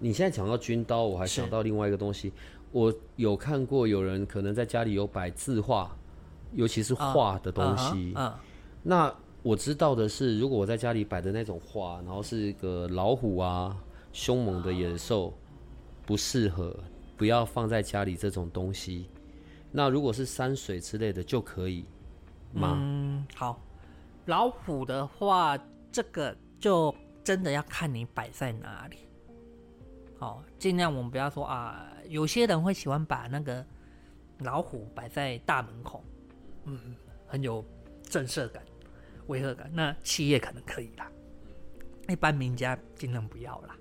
[0.00, 2.32] 你现在讲到军刀，我还想到另外一个东西，
[2.72, 5.94] 我有看过有人可能在家里有摆字画，
[6.54, 8.14] 尤其是画的东西。
[8.82, 13.76] 那我知道的是，如果我在家里摆的那种画，然后是一个老虎啊、
[14.12, 15.32] 凶猛的野兽，
[16.04, 16.76] 不适合，
[17.16, 19.06] 不要放在家里这种东西。
[19.70, 21.84] 那如果是山水之类的就可以
[22.52, 22.76] 吗？
[22.80, 23.60] 嗯，好，
[24.26, 25.58] 老虎的话，
[25.90, 28.96] 这个就真的要看你摆在哪里。
[30.22, 33.66] 哦，尽量我们不要说啊，有些人会喜欢把那个
[34.38, 36.04] 老虎摆在大门口，
[36.64, 36.78] 嗯，
[37.26, 37.64] 很有
[38.04, 38.62] 震慑感、
[39.26, 39.68] 违和感。
[39.74, 41.10] 那企业可能可以啦，
[42.08, 43.76] 一般名家尽量不要啦。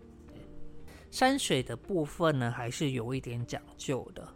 [1.12, 4.28] 山水的部分呢，还是有一点讲究的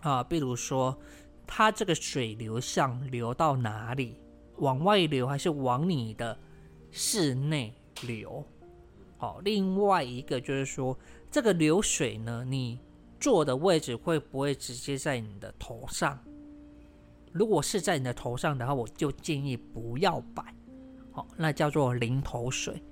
[0.00, 0.98] 啊，比如说
[1.46, 4.18] 它这个水流向流到哪里，
[4.56, 6.38] 往外流还是往你的
[6.90, 7.74] 室内
[8.06, 8.42] 流？
[9.22, 10.98] 好，另外一个就是说，
[11.30, 12.80] 这个流水呢，你
[13.20, 16.18] 坐的位置会不会直接在你的头上？
[17.30, 20.42] 如果是在你的头上的话，我就建议不要摆。
[21.12, 22.82] 好，那叫做零头水。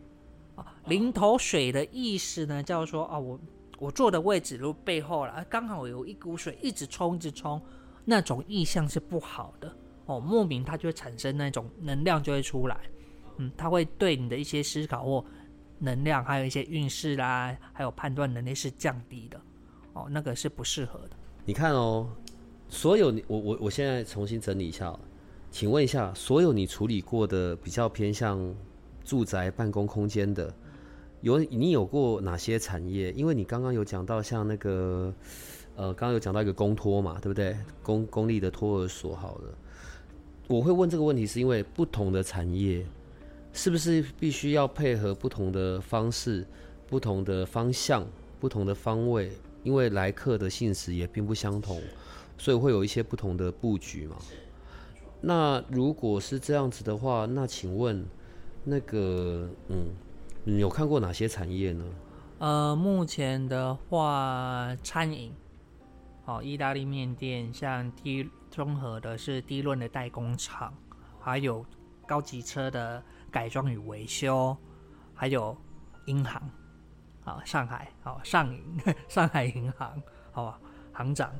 [0.54, 3.40] 啊，零头水的意思呢，叫做说啊，我
[3.80, 7.60] 我坐的位置如果背后了，刚好有一股水一直冲，一直冲，
[8.04, 9.76] 那种意象是不好的。
[10.06, 12.78] 哦，莫名它就会产生那种能量就会出来。
[13.38, 15.24] 嗯，它会对你的一些思考或
[15.80, 19.40] 能量，还有一些运势啦，还有判断能力是降低的。
[19.94, 21.16] 哦，那个是不适合的。
[21.44, 22.08] 你看哦，
[22.68, 24.96] 所有你我我我现在重新整理一下，
[25.50, 28.54] 请问一下，所有你处理过的比较偏向
[29.04, 30.54] 住宅办公空间的，
[31.22, 33.10] 有你有过哪些产业？
[33.12, 35.12] 因为你刚刚有讲到像那个
[35.74, 37.56] 呃，刚刚有讲到一个公托嘛，对不对？
[37.82, 39.58] 公公立的托儿所好了。
[40.46, 42.84] 我会问这个问题，是因为不同的产业
[43.52, 46.46] 是不是必须要配合不同的方式、
[46.86, 48.06] 不同的方向、
[48.38, 49.32] 不同的方位？
[49.62, 51.80] 因为来客的性质也并不相同，
[52.38, 54.16] 所以会有一些不同的布局嘛。
[55.20, 58.02] 那如果是这样子的话，那请问
[58.64, 59.88] 那个嗯，
[60.44, 61.84] 你有看过哪些产业呢？
[62.38, 65.30] 呃，目前的话，餐饮，
[66.24, 70.72] 哦，意大利面店，像低综合的是低润的代工厂，
[71.20, 71.62] 还有
[72.06, 74.56] 高级车的改装与维修，
[75.14, 75.56] 还有
[76.06, 76.42] 银行，
[77.24, 78.62] 啊，上海，好，上银，
[79.08, 80.60] 上海银行，好吧，
[80.92, 81.32] 行长，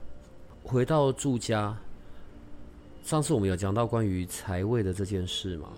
[0.62, 1.76] 回到住家，
[3.02, 5.68] 上次我们有讲到关于财位的这件事嘛？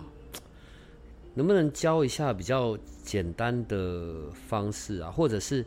[1.33, 5.65] 能不能教一下比较简单的方式啊，或者是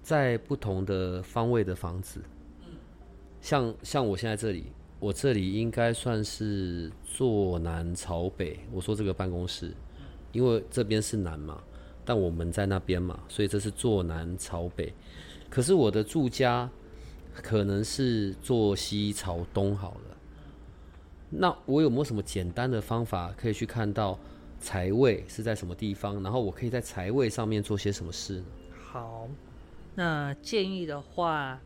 [0.00, 2.22] 在不同的方位的房子？
[3.40, 4.72] 像像我现在这里，
[5.04, 8.58] 我这里应该算是坐南朝北。
[8.72, 9.70] 我说这个办公室，
[10.32, 11.62] 因为这边是南嘛，
[12.06, 14.90] 但我们在那边嘛，所以这是坐南朝北。
[15.50, 16.70] 可是我的住家
[17.34, 20.16] 可能是坐西朝东好了。
[21.28, 24.18] 那我有没有什么简单的方法可以去看到
[24.58, 26.22] 财位是在什么地方？
[26.22, 28.44] 然后我可以在财位上面做些什么事呢？
[28.90, 29.28] 好，
[29.94, 31.60] 那建议的话，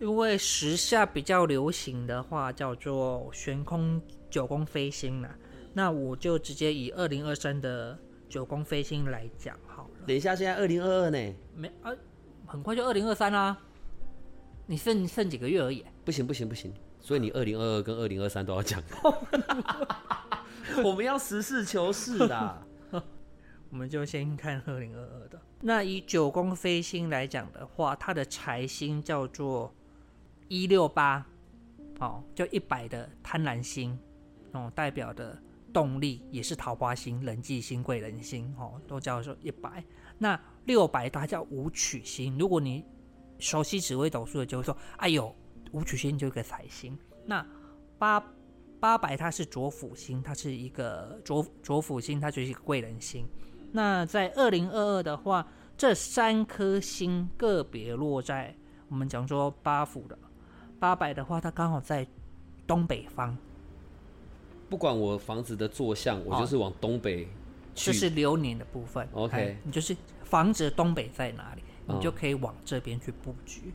[0.00, 5.36] 因为时下比较流行的话叫做悬空九宫飞星啦，
[5.74, 9.90] 那我就直接以二零二三的九宫飞星来讲好了。
[10.06, 11.34] 等一下，现在二零二二呢？
[11.54, 11.92] 没啊，
[12.46, 13.54] 很快就二零二三啦，
[14.66, 15.84] 你剩剩几个月而已。
[16.02, 18.82] 不行不行不行，所以你二零二二跟二零二三都要讲。
[20.82, 22.62] 我们要实事求是的。
[23.70, 25.38] 我们就先看二零二二的。
[25.60, 29.72] 那以九宫飞星来讲的话，它的财星叫做
[30.50, 31.24] 一六八，
[32.00, 33.96] 哦，就一百的贪婪星，
[34.50, 35.40] 哦，代表的
[35.72, 39.82] 动力也是桃花星、人际星、贵人星，哦，都叫做一百。
[40.18, 42.36] 那六百它叫武曲星。
[42.36, 42.84] 如果你
[43.38, 45.32] 熟悉紫微斗数的，就会说，哎呦，
[45.70, 46.98] 武曲星就一个财星。
[47.24, 47.46] 那
[47.96, 48.20] 八
[48.80, 53.24] 八百它是左辅星，它是一个左左辅星，它就是一个贵人星。
[53.70, 58.52] 那在二零二二的话，这三颗星个别落在
[58.88, 60.18] 我们讲说八府的
[60.80, 62.06] 八百的话，它刚好在
[62.66, 63.36] 东北方，
[64.68, 67.28] 不管我房子的坐向，我就是往东北
[67.74, 67.92] 去。
[67.92, 69.06] 这是流年的部分。
[69.12, 73.74] OK 哎你就是房子的东北在哪里，哦你就可以往这边去布局。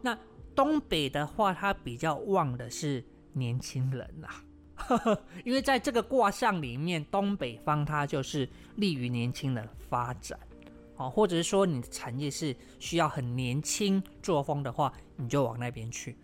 [0.00, 0.16] 那
[0.54, 10.38] 东北的话，它比较旺的是年轻人啦、 因为在这个卦象里面，东北方它就是利于年轻人发展，
[10.98, 16.16] 哦，或者是说你的产业是需要很年轻作风的话，你就往那边去。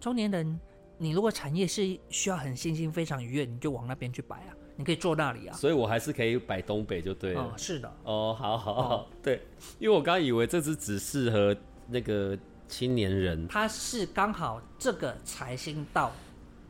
[0.00, 0.58] 中年人，
[0.96, 5.54] 你如果产业是需要很信心非常愉悦，你就往那边去摆啊，你可以坐那里啊。
[5.54, 7.42] 所以我还是可以摆东北就对了。
[7.42, 9.42] 哦，是的，哦，好好好，对，
[9.78, 11.54] 因为我刚以为这只只适合
[11.86, 12.36] 那个
[12.66, 13.46] 青年人。
[13.46, 16.10] 他是刚好这个财星到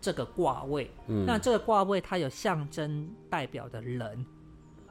[0.01, 0.91] 这个卦位。
[1.07, 4.27] 嗯那这个卦位它有象征代表的人，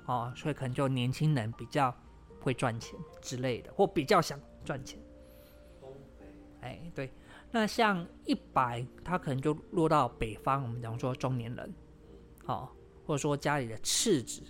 [0.06, 1.94] 哦，所以可能就年轻人比较
[2.40, 4.98] 会赚钱之类的，或比较想赚钱。
[5.82, 6.26] 东北
[6.62, 7.10] 哎，对。
[7.52, 11.74] 那像一百，他可能就落到北方，我们讲说中年人，
[12.46, 12.70] 哦，
[13.06, 14.44] 或者说家里的次子。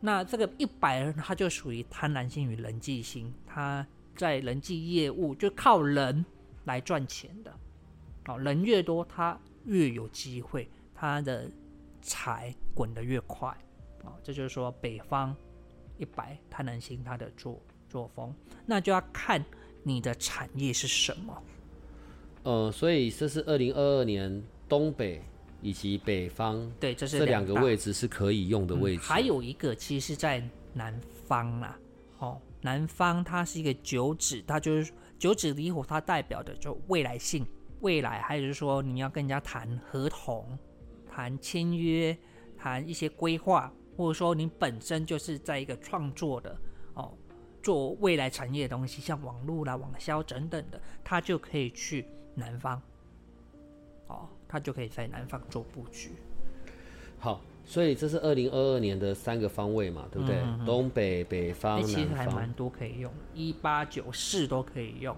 [0.00, 3.86] 那这个一百人，他就属于贪婪心与人际心，他
[4.16, 6.24] 在人际业务就靠人
[6.64, 7.52] 来赚钱的。
[8.26, 11.50] 哦，人越多，他越有机会，他的
[12.00, 13.48] 财滚得越快。
[14.04, 15.36] 哦，这就是说北方
[15.96, 18.34] 一百贪婪心他的作作风，
[18.64, 19.44] 那就要看
[19.82, 21.42] 你的产业是什么。
[22.42, 25.22] 呃，所以这是二零二二年东北
[25.60, 29.02] 以及北方对，这是这两个位置是可以用的位置。
[29.02, 31.78] 嗯还有一个其实是在南方啦，
[32.18, 37.44] 哦，南方它是一个九指，它就是九指离火，它代表的就未来性，
[37.80, 40.56] 未来，还有就是说你要跟人家谈合同、
[41.10, 42.16] 谈签约、
[42.56, 46.56] 谈一些规划，或者说你本身就是在一个创作的
[46.94, 47.12] 哦，
[47.62, 52.06] 做未来产业的东西，像网络啦、网销等等的，他就可以去
[52.38, 52.80] 南方，
[54.06, 56.12] 哦，它就可以在南方做布局。
[57.18, 60.40] 好，所以这是二零二二年的三个方位嘛，对不对？
[60.64, 62.50] 东北、北哎、方、其实还蛮。
[62.52, 65.16] 多可以用，一八九四都可以用。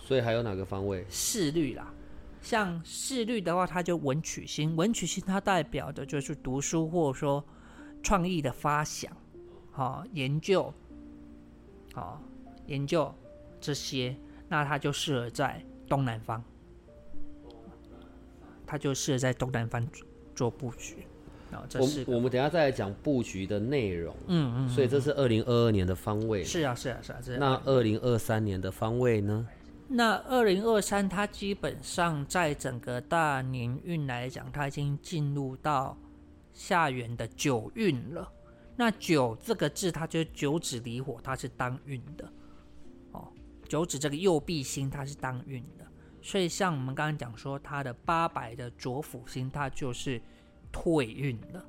[0.00, 1.04] 所以还有哪个方位？
[1.08, 1.92] 四律啦，
[2.40, 7.44] 像四律的话，它就文曲星，文曲星它代表的就是读书或者说
[8.02, 9.14] 创意的发想，
[9.70, 10.72] 好、研究，
[11.92, 12.22] 好、
[12.66, 13.14] 研究
[13.60, 14.16] 这些，
[14.48, 15.62] 那它就适合在
[15.92, 16.42] 东南方，
[18.66, 21.06] 它就适合在东南方做做布局。
[21.50, 24.16] 啊、这我是我们等下再来讲布局的内容。
[24.26, 26.42] 嗯嗯，所以这是二零二二年的方位。
[26.42, 29.46] 是啊是啊是啊，这那二零二三年的方位呢？
[29.86, 35.94] 那二零二三，它基本上在整个大年运来讲，它已经进入到
[36.54, 38.26] 下元的九运了。
[38.76, 42.26] 那九这个字，它就是九指离火，它是当运的
[43.10, 43.28] 哦。
[43.68, 45.81] 九指这个右臂星，它是当运的。
[46.22, 50.20] 所以像我们刚刚讲说，它的八百的左辅星，它就是
[50.70, 51.66] 退运了。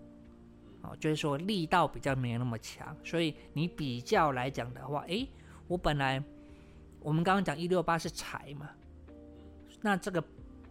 [0.84, 5.28] 哦，就是说力道比较没有那么强，所以你比较来讲的话，诶，
[5.68, 6.22] 我本来
[6.99, 8.70] 我们刚刚讲一六八是财嘛，
[9.82, 10.22] 那这个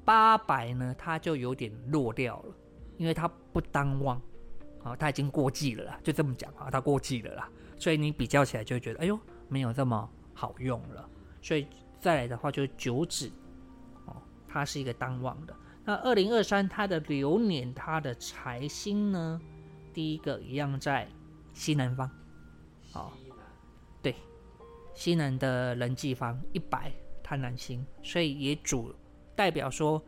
[0.04, 2.54] 八百呢，它就有点落掉了，
[2.98, 4.20] 因为它不当旺，
[4.84, 9.18] 啊、它已经过季了啦，就这么讲啊，它过季了啦，所以你比较起来就会觉得，哎呦，
[9.48, 11.08] 没有这么好用了，
[11.40, 11.66] 所以
[11.98, 13.32] 再来的话就是九指，
[14.52, 15.56] 它是一个当旺的。
[15.84, 19.40] 那二零二三它的流年，它的财星呢，
[19.94, 21.08] 第一个一样在
[21.54, 22.10] 西南方，
[22.92, 23.10] 哦，
[24.02, 24.14] 对，
[24.94, 26.92] 西南的人际方一百
[27.22, 28.94] 贪婪星，所以也主
[29.34, 30.00] 代表说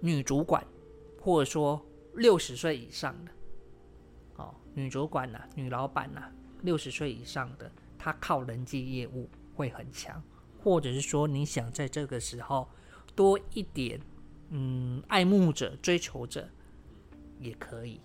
[0.00, 0.62] 女主管
[1.20, 1.80] 或者说
[2.14, 3.32] 六十岁以上的，
[4.36, 6.30] 哦，女主管呐、女老板呐、
[6.62, 10.22] 六十岁以上的，她靠人际业务会很强，
[10.62, 12.68] 或者是说你想在这个时候
[13.14, 14.00] 多一点，
[14.50, 16.48] 嗯，爱慕者、追求者
[17.38, 18.00] 也可以。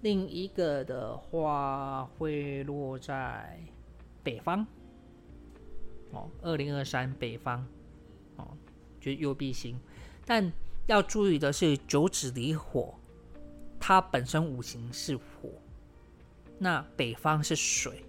[0.00, 3.58] 另一个的话会落在
[4.22, 4.66] 北方，
[6.12, 7.64] 哦，二零二三北方，
[8.36, 8.46] 哦，
[9.00, 9.78] 就是右弼星，
[10.26, 10.52] 但
[10.86, 12.94] 要注意的是九子离火，
[13.80, 15.50] 它本身五行是火，
[16.58, 18.04] 那北方是水，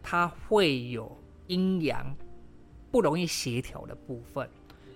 [0.00, 1.16] 它会有
[1.48, 2.16] 阴阳
[2.92, 4.48] 不容易协调的部分，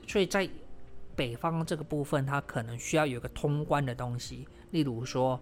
[0.07, 0.49] 所以在
[1.17, 5.41] 北方这个部分，它可能需要有个通关的东西，例如说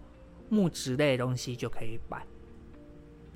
[0.49, 2.25] 木质类的东西就可以摆。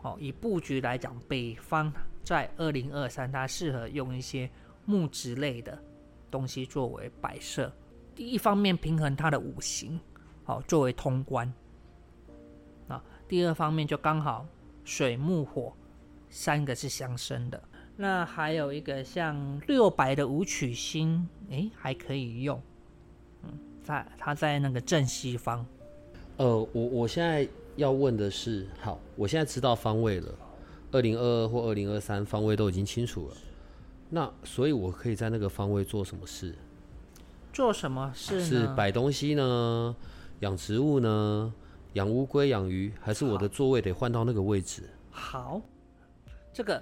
[0.03, 1.91] 哦，以布局来讲，北方
[2.23, 4.49] 在二零二三，它适合用一些
[4.85, 5.81] 木质类的
[6.29, 7.73] 东西作为摆设。
[8.15, 9.99] 第一方面平衡它的五行，
[10.43, 11.51] 好、作为通关。
[12.87, 14.47] 啊，第二方面就刚好
[14.83, 15.75] 水木火
[16.29, 17.61] 三个是相生的。
[17.99, 22.61] 那还有一个像六白的武曲星，诶，还可以用。
[23.43, 23.49] 嗯，
[23.83, 25.65] 在它在那个正西方，
[26.37, 30.31] 呃，我我现在要问的是，好，我现在知道方位了，
[30.91, 33.35] 二零二二或二零二三方位都已经清楚了。
[34.09, 36.55] 那所以，我可以在那个方位做什么事？
[37.51, 38.45] 做什么事呢？
[38.45, 39.95] 是摆东西呢？
[40.41, 41.51] 养植物呢？
[41.93, 44.83] 养乌龟、养鱼，还是我的座位得换到那个位置？
[45.09, 45.59] 好，
[46.53, 46.81] 这个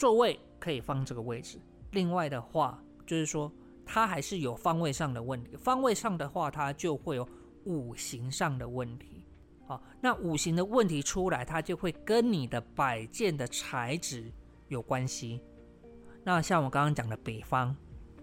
[0.00, 1.60] 座位可以放这个位置。
[1.90, 3.52] 另外的话，就是说
[3.84, 5.54] 它还是有方位上的问题。
[5.58, 7.28] 方位上的话，它就会有
[7.64, 9.26] 五行上的问题。
[9.66, 14.32] 好，那五行的问题出来，它就会跟你的摆件的材质
[14.68, 15.42] 有关系。
[16.24, 17.76] 那像我刚刚讲的北方，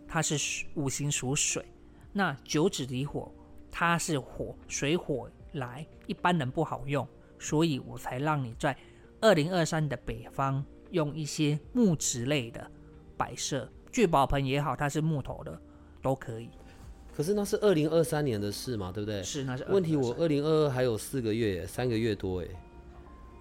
[0.07, 1.63] 它是五行属水，
[2.11, 3.32] 那九子离火，
[3.69, 7.07] 它是火，水火来，一般人不好用，
[7.38, 8.75] 所以我才让你在
[9.21, 12.70] 二零二三的北方用一些木质类的
[13.18, 15.62] 摆设，聚宝盆也好，它是木头的，
[16.02, 16.50] 都可以。
[17.16, 19.24] 可是那是二零二三年的事嘛，对不对？
[19.24, 19.96] 是，那是问题。
[19.98, 22.48] 2023我二零二二还有四个月耶，三个月多哎。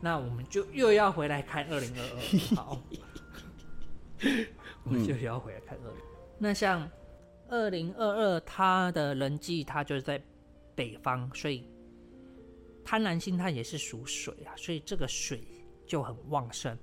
[0.00, 2.82] 那我们就又要回来看二零二二，好，
[4.84, 6.00] 我们就要回来看二零。
[6.38, 6.88] 那像
[7.48, 10.22] 二零二二，它的人际它就是在
[10.74, 11.66] 北方，所以
[12.84, 15.46] 贪婪星它也是属水啊，所以这个水
[15.86, 16.76] 就很旺盛。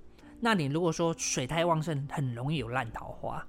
[0.44, 3.42] 那你如果说水太旺盛，很容易有烂桃花。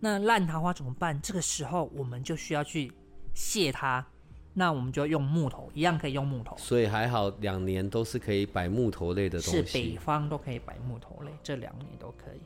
[0.00, 1.20] 那烂桃花怎么办？
[1.22, 2.90] 这个时候我们就需要去
[3.32, 4.04] 卸它。
[4.52, 6.56] 那我们就用木头，一样可以用木头。
[6.58, 9.96] 所以还好，两年都是可以摆木头类的东是北。
[9.96, 12.40] 方都可以摆木头类，这两年都可以。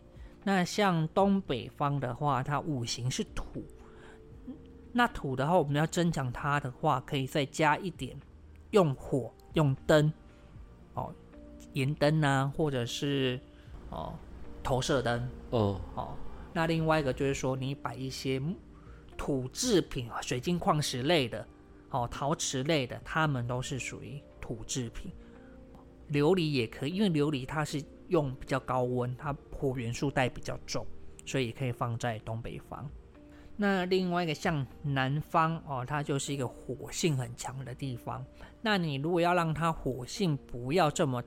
[0.44, 3.64] 那像东北方的话，它五行是土，
[4.92, 8.14] 那土的话，我们要增强它的话，可以再加一点
[8.72, 10.12] 用火、用灯，哦，
[11.72, 13.38] 盐灯啊，或者是
[13.90, 14.14] 哦
[14.62, 16.16] 投射灯，哦，哦。
[16.52, 18.40] 那另外一个就是说，你摆一些
[19.16, 21.46] 土制品、水晶矿石类的，
[21.90, 25.12] 哦，陶瓷类的，它们都是属于土制品。
[26.10, 30.86] 琉璃也可以，因为琉璃它是用比较高温，它火元素带比较重，
[31.26, 32.88] 所以可以放在东北方。
[33.56, 38.24] 那另外一个像南方哦，它就是一个火性很强的地方。
[38.62, 41.20] 那你如果要让它火性不要这么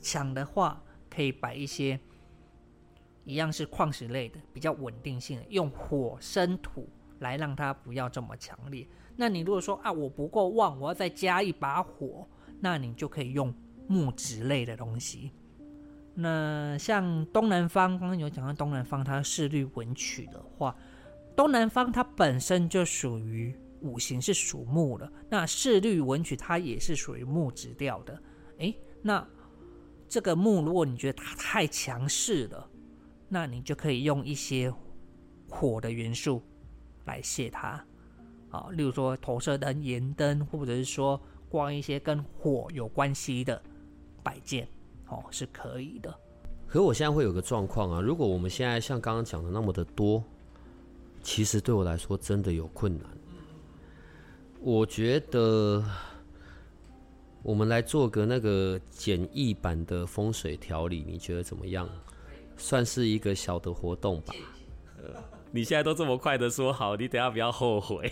[0.00, 1.98] 抢的话，可以摆一些
[3.24, 6.88] 一样是矿石类的，比较稳定性的，用火生土
[7.20, 8.86] 来让它不要这么强烈。
[9.16, 12.28] 那你如果说啊，我不够旺，我要再加一把火，
[12.60, 13.54] 那你就可以用
[13.86, 15.30] 木质类的东西。
[16.14, 20.76] 那像东南方，刚刚有讲到东南方，它是律文曲的话，
[21.34, 28.20] 东南方它本身就属于五行是属木的，那四律文曲它也是属于木质调的。
[29.06, 29.22] 那
[30.08, 32.66] 这个木，如果你觉得它太强势了，
[33.28, 34.72] 那你就可以用一些
[35.50, 36.42] 火的元素
[37.04, 37.84] 来卸它。
[38.48, 43.60] 啊，例如说投射灯、盐灯，或者是说挂一些跟火有关系的
[44.22, 44.66] 摆件，
[45.08, 46.18] 哦，是可以的。
[46.66, 50.24] 可我现在会有个状况啊，如果我们现在像刚刚讲的那么的多，
[51.22, 53.06] 其实对我来说真的有困难。
[54.60, 55.84] 我觉得
[57.44, 61.86] 我们来做个那个简易版的风水调理，你觉得怎么样？
[62.56, 64.34] 算是一个小的活动吧。
[65.50, 68.10] 你现在都这么快的说好，你等下不要后悔。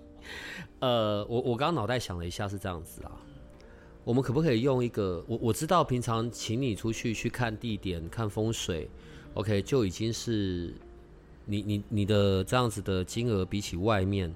[0.80, 3.12] 呃，我我刚刚脑袋想了一下，是这样子啊。
[4.04, 5.24] 我们可不可以用一个？
[5.26, 8.90] 我我知道平常请你出去去看地点、看风水
[9.32, 10.74] ，OK，就已经是
[11.46, 14.32] 你你你的这样子的金额比起外面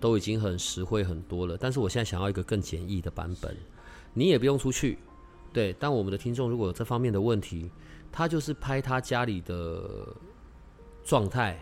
[0.00, 1.56] 都已经很实惠很多了。
[1.56, 3.56] 但是我现在想要一个更简易的版本，
[4.14, 4.98] 你也不用出去，
[5.52, 5.74] 对。
[5.78, 7.70] 但我们的听众如果有这方面的问题，
[8.10, 10.06] 他就是拍他家里的
[11.02, 11.58] 状态，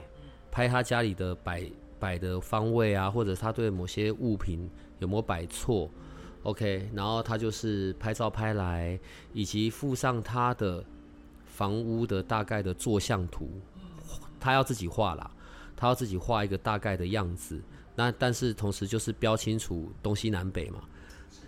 [0.51, 5.91] 拍他家里的摆摆的方位啊，或者他对某些物品有没有摆错。
[6.43, 8.99] OK，然后他就是拍照拍来，
[9.33, 10.85] 以及附上他的
[11.45, 13.49] 房屋的大概的坐向图，
[14.41, 15.31] 他要自己画啦，
[15.77, 17.63] 他要自己画一个大概的样子。
[17.95, 20.81] 那但是同时就是标清楚东西南北嘛，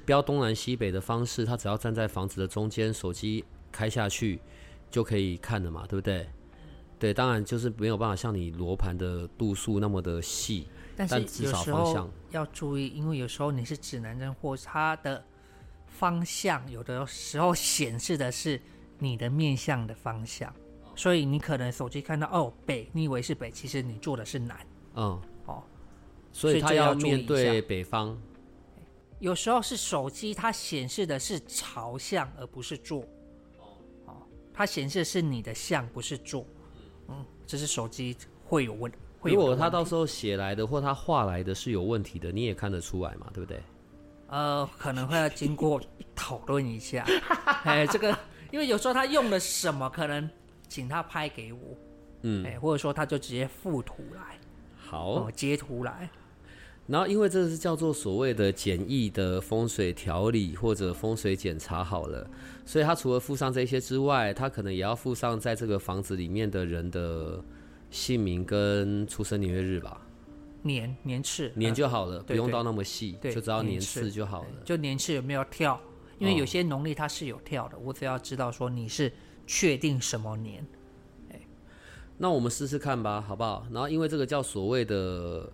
[0.05, 4.40] 标东南西北的方式，他只要站在房子的中间，手机开下去
[4.90, 6.26] 就可以看了嘛，对不对？
[6.98, 15.22] 对，当然就是没有办法像你罗盘的度数那么的细，但是但至少方向要注意，因为有时候你是指南针，或它的
[15.86, 18.61] 方向有的时候显示的是
[18.98, 20.55] 你的面向的方向，
[20.94, 24.57] 所以你可能手机看到哦北，你以为是北，其实你做的是南。
[24.94, 25.62] 嗯，哦，
[26.32, 28.16] 所以他要面对北方。
[29.25, 33.01] 有时候是手机它显示的是朝向，而不是坐。
[34.07, 34.20] 哦，
[34.53, 36.47] 它显示的是你的向，不是坐。
[37.09, 38.14] 嗯，这是手机
[38.45, 38.93] 会有问。
[39.18, 43.62] 会有如果他到时候写来的或他画来的是有问题的，你也看得出来嘛，对不对？
[44.29, 45.81] 呃，可能会要经过
[46.14, 47.07] 讨论一下。
[47.64, 48.14] 哎，这个
[48.51, 50.29] 因为有时候他用了什么，可能
[50.68, 51.75] 请他拍给我，
[52.25, 54.39] 嗯，哎，或者说他就直接附图来，
[54.77, 55.12] 好。
[55.12, 56.11] 哦，截图来。
[56.87, 62.28] 然后因为这是叫做所谓的简易的风水调理或者风水检查好了，
[62.66, 67.43] 所以他除了附上这些之外，他可能也要附上在这个房子里面的人的
[67.91, 70.01] 姓名跟出生年月日吧，
[70.62, 74.62] 年年次年就好了，不用到那么细，对就知道年年次次就好了。
[74.64, 75.80] 就年次有没有跳？
[76.18, 79.11] 因为哦有些农历它是有跳的，我只要知道说你是
[79.47, 80.64] 确定什么年。
[82.16, 83.66] 那我们试试看吧，好不好？
[83.72, 85.51] 然后因为这个叫所谓的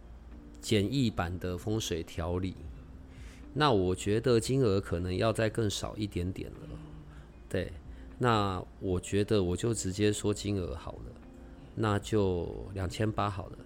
[0.61, 2.55] 简易版的风水调理。
[3.53, 6.59] 那我觉得金额可能要再更少一点点了。
[7.49, 7.73] 对，
[8.19, 11.13] 那我觉得我就直接说金额好了，
[11.75, 13.59] 那就两千八好了。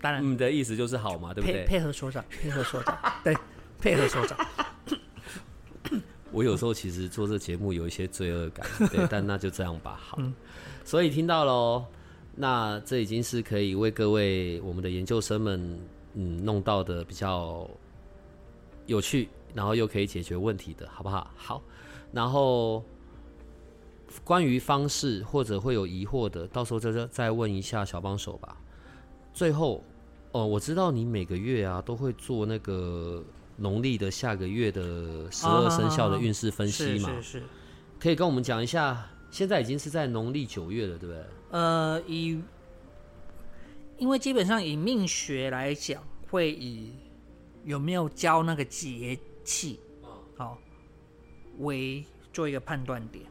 [0.00, 1.64] 当然，你的意思就是好嘛，对不对？
[1.64, 3.36] 配合所长，配合所长，对，
[3.78, 4.46] 配合所长。
[6.32, 10.18] 我有时候其实做这节目有一些罪恶感， 对，但那就这样吧，好。
[10.84, 11.86] 所以听到喽，
[12.34, 15.78] 那这已经是可以为各位我们的研究生们，
[16.14, 17.68] 嗯，弄到的比较
[18.86, 21.30] 有趣，然后又可以解决问题的，好不好？
[21.36, 21.62] 好。
[22.10, 22.82] 然后
[24.24, 28.56] 关于方式或者会有疑惑的，到时候再再问一下小帮手吧。
[29.34, 29.84] 最后，
[30.32, 33.22] 哦，我知道你每个月啊都会做那个
[33.56, 37.42] 农历的下个月的十二生肖的运势分析嘛，是是是。
[37.98, 39.06] 可以跟我们讲一下。
[39.30, 41.24] 现在已经是在农历九月了，对不对？
[41.52, 42.42] 呃，以
[43.98, 46.94] 因为基本上以命学来讲，会以
[47.62, 49.78] 有没有交那个节气，
[50.36, 50.58] 好、
[51.58, 53.24] 为做一个判断点。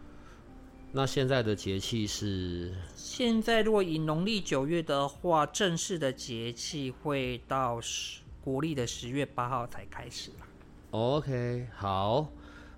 [0.94, 10.48] 那现在的节气是现在如果以农历九月的话，正式的节气会到十国历的十月八号才开始啦
[10.92, 12.28] OK，好，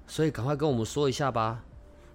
[0.08, 1.64] 所以赶快跟我们说一下吧。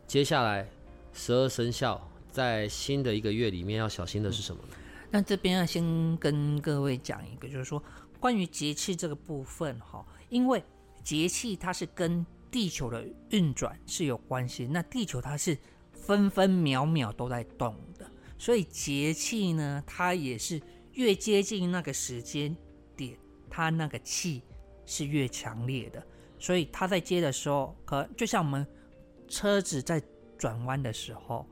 [0.07, 0.71] 接下来
[1.13, 2.01] 十二生肖
[2.39, 4.77] 在新的一个月里面要小心的是什么呢？
[5.11, 7.83] 那这边要先跟各位讲一个，就是说
[8.21, 10.63] 关于节气这个部分哈，因为
[11.03, 15.59] 节气它是跟地球的运转是有关系，那地球它是
[15.93, 18.09] 分分秒秒都在动的，
[18.39, 20.63] 所以节气呢，它也是
[20.93, 22.57] 越接近那个时间
[22.97, 23.19] 点，
[23.51, 24.45] 它那个气
[24.87, 26.01] 是越强烈的，
[26.39, 28.65] 所以它在接的时候，可就像我们
[29.27, 30.01] 车子在
[30.39, 31.45] 转弯的时候，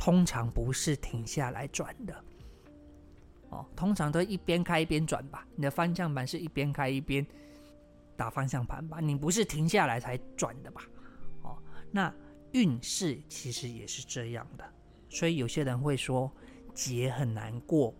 [0.00, 2.24] 通常不是停下来转的。
[3.50, 5.46] 哦，通常都一边开一边转吧。
[5.54, 7.24] 你的方向盘是一边开一边
[8.16, 10.80] 打方向盘吧，你不是停下来才转的吧？
[11.42, 11.58] 哦，
[11.90, 12.10] 那
[12.52, 14.64] 运势其实也是这样的，
[15.10, 16.32] 所以有些人会说
[16.72, 17.94] 节很难过，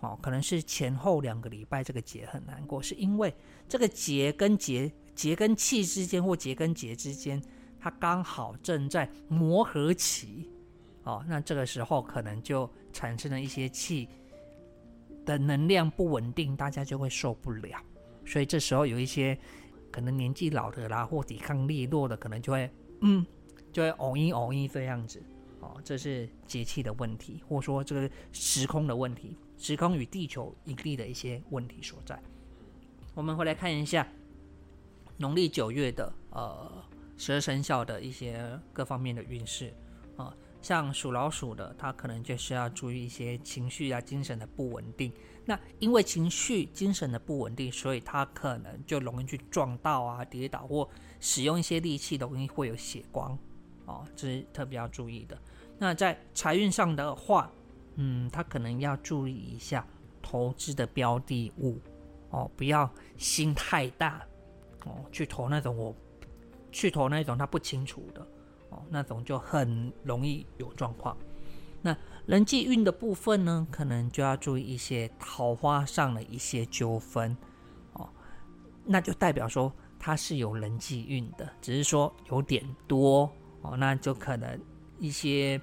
[0.00, 3.34] 哦，可能是前后两个礼拜这个节很难过，是因为
[3.68, 7.42] 这个节跟节、节跟气之间或节跟节之间，
[7.80, 10.48] 它刚好正在磨合期，
[11.04, 14.08] 哦，那这个时候可能就产生了一些气。
[15.24, 17.80] 的能量不稳定，大家就会受不了，
[18.26, 19.38] 所以这时候有一些
[19.88, 22.68] 可能年纪老的啦，或抵抗力弱的，可能就会
[23.02, 23.24] 嗯，
[23.72, 25.22] 就会偶一偶一这样子
[25.60, 32.20] 哦，这是节气的问题，或者说这个时空的问题，时空与地球引力的一些问题所在。
[33.14, 34.04] 我们回来看一下
[35.18, 36.84] 农历九月的呃
[37.16, 39.72] 十二生肖的一些各方面的运势
[40.16, 40.34] 啊。
[40.62, 45.12] 像属老鼠的，他可能就是要注意一些情绪啊、精神的不稳定。
[45.44, 50.88] 那因为情绪、精神的不稳定，所以他可能就容易去撞到啊、跌倒或
[51.18, 53.36] 使用一些力气，容易会有血光
[53.86, 55.36] 哦，这是特别要注意的。
[55.78, 57.50] 那在财运上的话，
[57.96, 59.84] 嗯，他可能要注意一下
[60.22, 61.80] 投资的标的物
[62.30, 64.24] 哦，不要心太大
[64.84, 65.92] 哦，去投那种我
[66.70, 68.24] 去投那种他不清楚的。
[68.72, 71.16] 哦，那种就很容易有状况。
[71.82, 71.96] 那
[72.26, 77.36] 人际运的部分呢，可能就要注意一些桃花上的一些纠纷
[77.92, 78.08] 哦，
[78.84, 83.30] 那就代表说他是有人际运的，只是说有点多
[83.62, 84.58] 哦，那就可能
[84.98, 85.60] 一些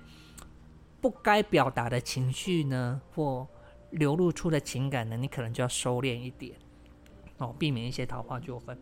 [1.02, 3.48] 不该表达的情绪呢，或
[3.92, 6.54] 流露出的情感呢，你可能就要收敛一点
[7.38, 8.78] 哦，避免一些桃花纠纷。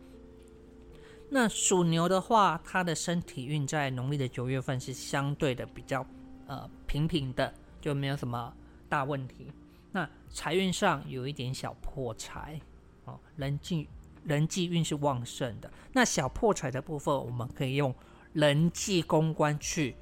[1.30, 6.04] 那属牛的话，他的身体运在农历的九月份是相对的比较
[6.46, 8.50] 呃平平的，就没有什么
[8.88, 9.52] 大问题。
[9.92, 12.58] 那财运上有一点小破财
[13.04, 13.86] 哦，人际
[14.24, 15.70] 人际运是旺盛的。
[15.92, 17.94] 那小破财的部分，我们可以用
[18.32, 19.94] 人际公关去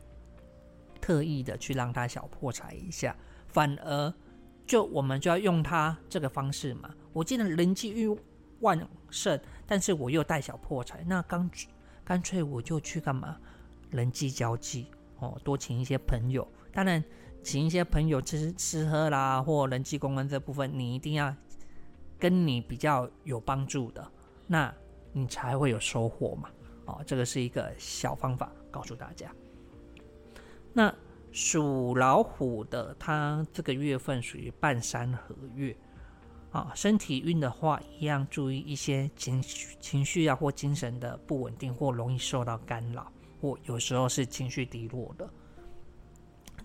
[1.00, 3.16] 特意的去让他小破财一下，
[3.48, 4.14] 反而
[4.64, 6.94] 就我们就要用他这个方式嘛。
[7.12, 8.16] 我记得人际运。
[8.60, 8.74] 旺
[9.10, 11.50] 盛，但是我又带小破财，那干
[12.04, 13.36] 干脆我就去干嘛？
[13.90, 14.86] 人际交际
[15.18, 16.46] 哦，多请一些朋友。
[16.72, 17.02] 当然，
[17.42, 21.34] 请一些朋友吃吃喝啦，或人际公关这部分，你一定要
[22.18, 24.10] 跟你比较有帮助的，
[24.46, 24.72] 那
[25.12, 26.50] 你才会有收获嘛。
[26.84, 29.30] 哦，这个是一个小方法，告诉大家。
[30.72, 30.94] 那
[31.32, 35.76] 属老虎的，它这个月份属于半山合月。
[36.50, 45.28] 啊，身体运的话，一样注意一些情绪、情绪啊或精神的不稳定，或容易受到干扰，或有时候是情绪低落的。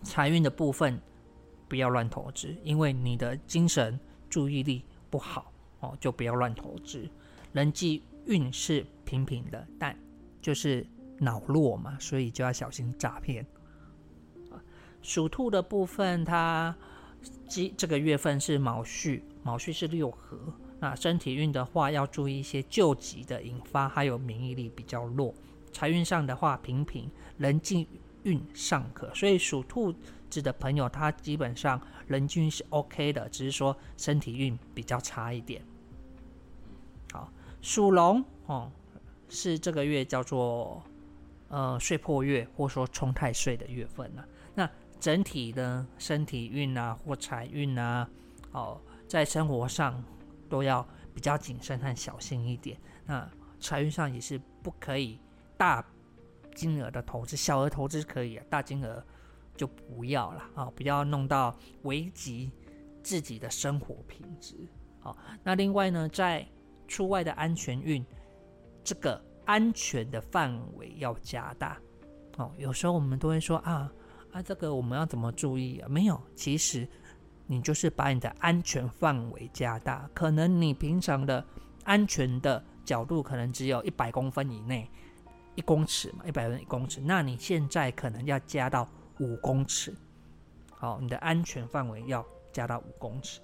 [0.03, 0.99] 财运的部分，
[1.67, 5.51] 不要乱投资，因为你的精神注意力不好
[5.81, 7.09] 哦，就不要乱投资。
[7.51, 9.97] 人际运是平平的，但
[10.41, 10.87] 就是
[11.19, 13.45] 脑弱嘛，所以就要小心诈骗。
[15.01, 16.75] 属兔的部分，它
[17.47, 20.37] 这这个月份是卯戌，卯戌是六合。
[20.79, 25.33] 那身体运的话，要注意一些救急的引发，还有免疫力比较弱。
[25.71, 27.87] 财运上的话，平平，人际
[28.23, 29.13] 运尚可。
[29.13, 29.93] 所以属兔
[30.29, 35.61] 子的朋友，他基本上人均是 OK 的，只是说身体运比较差一点。
[37.11, 38.71] 好，属龙哦，
[39.29, 40.83] 是这个月叫做
[41.49, 44.23] 呃岁破月，或说冲太岁的月份呢。
[44.55, 44.69] 那
[45.01, 48.07] 整体的身体运啊，或财运啊，
[48.51, 50.01] 哦，在生活上
[50.47, 52.79] 都要比较谨慎和小心一点。
[53.07, 53.27] 那
[53.59, 55.19] 财运上也是不可以
[55.57, 55.83] 大
[56.53, 59.03] 金额的投资，小额投资可以，啊大金额
[59.55, 62.51] 就不要了啊，不要弄到危及
[63.01, 64.55] 自己的生活品质。
[64.99, 66.47] 好，那另外呢，在
[66.87, 68.05] 出外的安全运，
[68.83, 71.81] 这个安全的范围要加大。
[72.37, 73.91] 哦，有时候我们都会说啊。
[74.31, 75.87] 啊，这个我们要怎么注意啊？
[75.89, 76.87] 没有，其实
[77.47, 80.09] 你就是把你的安全范围加大。
[80.13, 81.45] 可能你平常的
[81.83, 84.89] 安全的角度可能只有一百公分以内，
[85.55, 87.01] 一公尺嘛，一百分一公尺。
[87.01, 88.87] 那你现在可能要加到
[89.19, 89.93] 五公尺。
[90.71, 93.41] 好，你的安全范围要加到五公尺。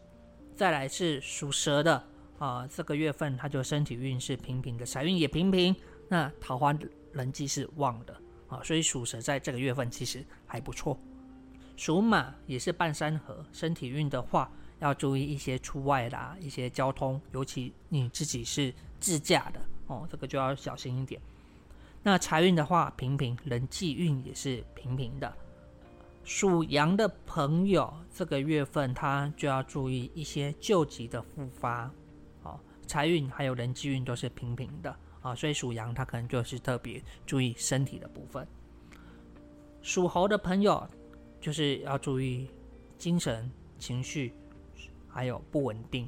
[0.56, 2.02] 再来是属蛇的
[2.40, 5.76] 啊，这个月份他就身体运势平平的，财运也平平，
[6.08, 6.74] 那桃花
[7.12, 8.16] 人际是旺的。
[8.48, 10.98] 啊，所以属蛇在这个月份其实还不错。
[11.76, 21.22] 属马也是半山河，身体运的话要注意一些出外啦，一些交通，尤其你自己是自驾的哦，这个就要小心一点。
[22.02, 25.32] 那财运的话平平，人际运也是平平的。
[26.24, 31.92] 属羊的朋友，这个月份他就要注意一些旧疾的复发。
[32.44, 34.94] 哦，财运还有人际运都是平平的。
[35.28, 38.48] 啊，所以属羊他可能就是特别注意身体的部分。
[39.82, 40.88] 属猴的朋友
[41.42, 42.50] 就是要注意
[42.98, 44.34] 精神、情绪
[45.08, 46.08] 还有不稳定，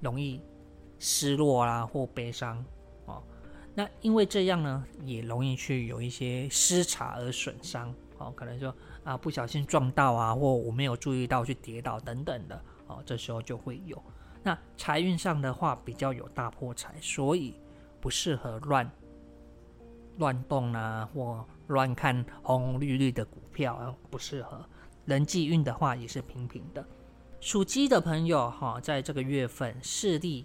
[0.00, 0.42] 容易
[0.98, 2.62] 失落啦或悲伤
[3.06, 3.22] 哦。
[3.74, 8.74] 那因为这样呢，也容易去有一些失察而损伤哦，可能说
[9.04, 14.02] 啊不小心撞到啊，或我没有注意到去跌倒等等的哦，这时候就会有。
[14.42, 17.54] 那财运上的话比较有大破财，所以。
[18.04, 18.90] 不适合乱
[20.18, 24.62] 乱动啊，或乱看红红绿绿的股票啊，不适合。
[25.06, 26.86] 人际运的话也是平平的。
[27.40, 30.44] 属鸡的朋友哈，在这个月份视力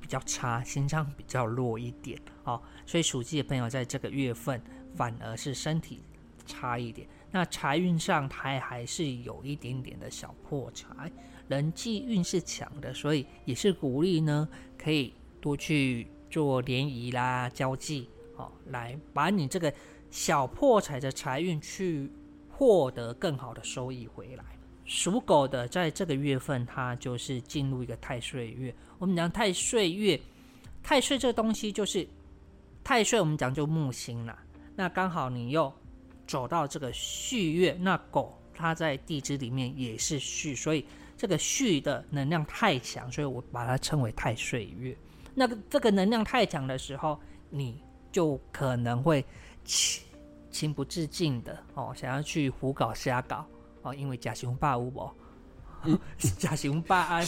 [0.00, 4.58] 比较差，心脏比较弱一点哦，所以属鸡的朋友在这个月份
[4.94, 6.00] 反而是身体
[6.46, 7.06] 差一点。
[7.30, 11.12] 那财运上他还是有一点点的小破财，
[11.46, 16.08] 人际运是强的，所以也是鼓励呢，可以多去。
[16.30, 19.72] 做联谊啦，交际，哦，来把你这个
[20.10, 22.10] 小破财的财运去
[22.50, 24.44] 获得更好的收益回来。
[24.84, 28.72] 属狗的在这个月份，它就是进入一个太岁月。
[28.98, 30.20] 我们讲太岁月，
[30.82, 32.06] 太岁这个东西就是
[32.84, 34.38] 太岁，我们讲就木星啦。
[34.76, 35.72] 那刚好你又
[36.26, 44.96] 走到这个戌月，那狗它在地支里面也是戌，所以这个戌的能量太强，所以我把它称为太岁月。
[45.38, 47.20] 那个这个能量太强的时候，
[47.50, 47.78] 你
[48.10, 49.22] 就可能会
[49.64, 50.02] 情
[50.50, 53.44] 情不自禁的哦，想要去胡搞瞎搞
[53.82, 54.90] 哦，因为假熊霸无？
[54.90, 55.12] 不，
[56.38, 57.20] 假熊霸啊，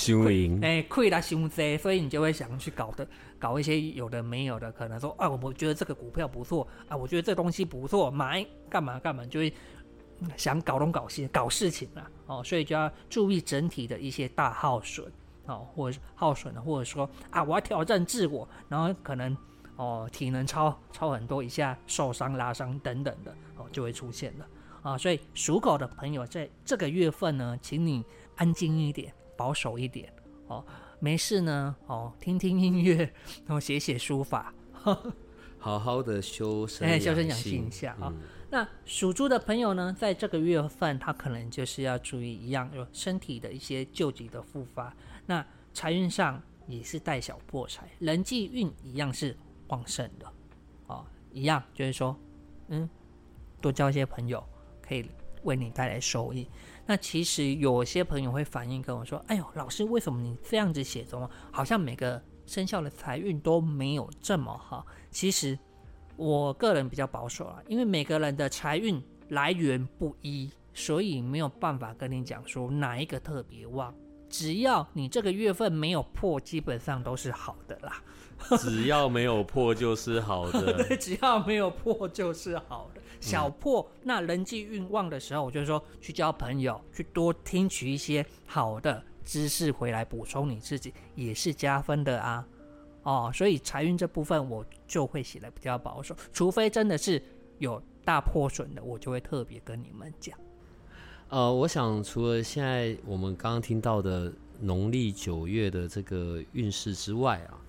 [0.62, 3.06] 哎，亏了熊贼，所以你就会想去搞的，
[3.38, 9.52] 搞一些有的没有的，可能说啊，我觉得这个股票不错啊，我觉得这东西不错，买干嘛干嘛，就会
[10.38, 15.06] 想搞东搞西搞事情了哦，所以就要注意整体的一些大耗损。
[15.48, 19.36] 哦，或者耗损的，或者说啊，我要挑战自我，然后可能
[19.76, 24.46] 哦体能超超很多，一下受伤拉伤等等的哦就会出现了
[24.82, 24.96] 啊。
[24.96, 28.04] 所以属狗的朋友在这个月份呢，请你
[28.36, 30.12] 安静一点，保守一点
[30.48, 30.64] 哦，
[31.00, 32.98] 没事呢哦，听听音乐，
[33.46, 34.54] 然后写写书法，
[35.58, 38.12] 好好的修身哎，修身养性一下啊。
[38.50, 44.94] 那属猪的朋友呢，在这个月份，他可能就是要注意一样，有身体的一些旧疾的复发。
[45.28, 50.26] 那财运上也是带小破财，人际运一样是旺盛的，
[50.86, 52.18] 哦，一样就是说，
[52.68, 52.88] 嗯，
[53.60, 54.42] 多交一些朋友
[54.80, 55.06] 可以
[55.42, 56.48] 为你带来收益。
[56.86, 65.58] 那其实有些朋友会反映跟我说：“哎呦，老师，为什么你这样子写中，好像每个生肖的财运都没有这么好？”其实
[66.16, 68.98] 我个人比较保守啊，因为每个人的财运
[69.28, 73.94] 来源不一，所以没有办法跟你讲说哪一个特别旺。
[74.28, 78.02] 只要你这个月份没有破，基本上都是好的啦。
[78.58, 80.84] 只要没有破就是好的。
[80.86, 83.00] 对，只要没有破就是好的。
[83.20, 92.46] 小破，那人际运旺的时候，我就说去交朋友，去多听取一些好的知识回来补充你自己，也是加分的啊。
[93.02, 97.20] 哦，所以财运这部分我就会写的比较保守，除非真的是
[97.58, 100.38] 有大破损的，我就会特别跟你们讲。
[101.30, 107.60] 呃，我想除了现在我们刚刚听到的农历九月的这个运势之外啊，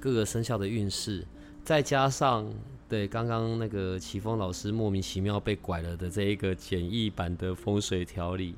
[0.00, 1.22] 各个生肖的运势，
[1.62, 2.50] 再加上
[2.88, 8.54] 对刚刚那个奇峰老师莫名其妙被拐了的这一个简易版的风水调理，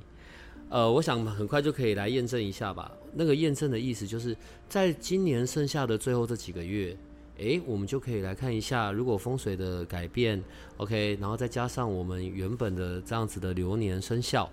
[0.69, 2.93] 呃，我想很快就可以来验证一下吧。
[3.15, 4.37] 那个验证的意思就是
[4.69, 6.97] 在今年剩下的最后这几个月。
[7.39, 10.43] 诶，我们就可以来看一下，如果风水的改变
[10.79, 14.51] ，OK，然后再加上我们原本的这样子的流年生肖，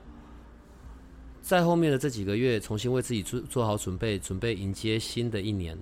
[1.42, 5.78] 在后面的这几个月，重新为自己做做好准备，准备迎接新的一年，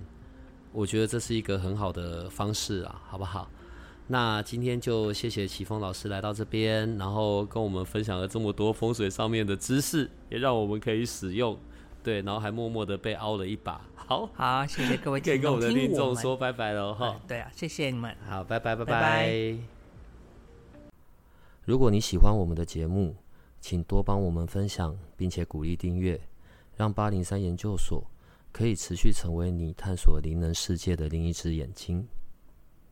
[0.72, 3.50] 我觉得这是一个很好的方式啊，好不好？
[4.08, 11.58] 那今天就谢谢奇峰老师来到这边，然后跟我们分享了这么多风水上面的知识，也让我们可以使用。
[12.02, 13.80] 对，然后还默默的被凹了一把。
[13.94, 17.20] 好，好，谢谢各位 可以跟我们的听众们说拜拜了哈。
[17.26, 18.14] 对啊，谢谢你们。
[18.28, 19.56] 好，拜拜拜拜拜
[21.64, 23.14] 如果你喜欢我们的节目，
[23.60, 26.20] 请多帮我们分享，并且鼓励订阅，
[26.76, 28.04] 让八零三研究所
[28.50, 32.06] 可以持续成为你探索灵能世界的另一只眼睛。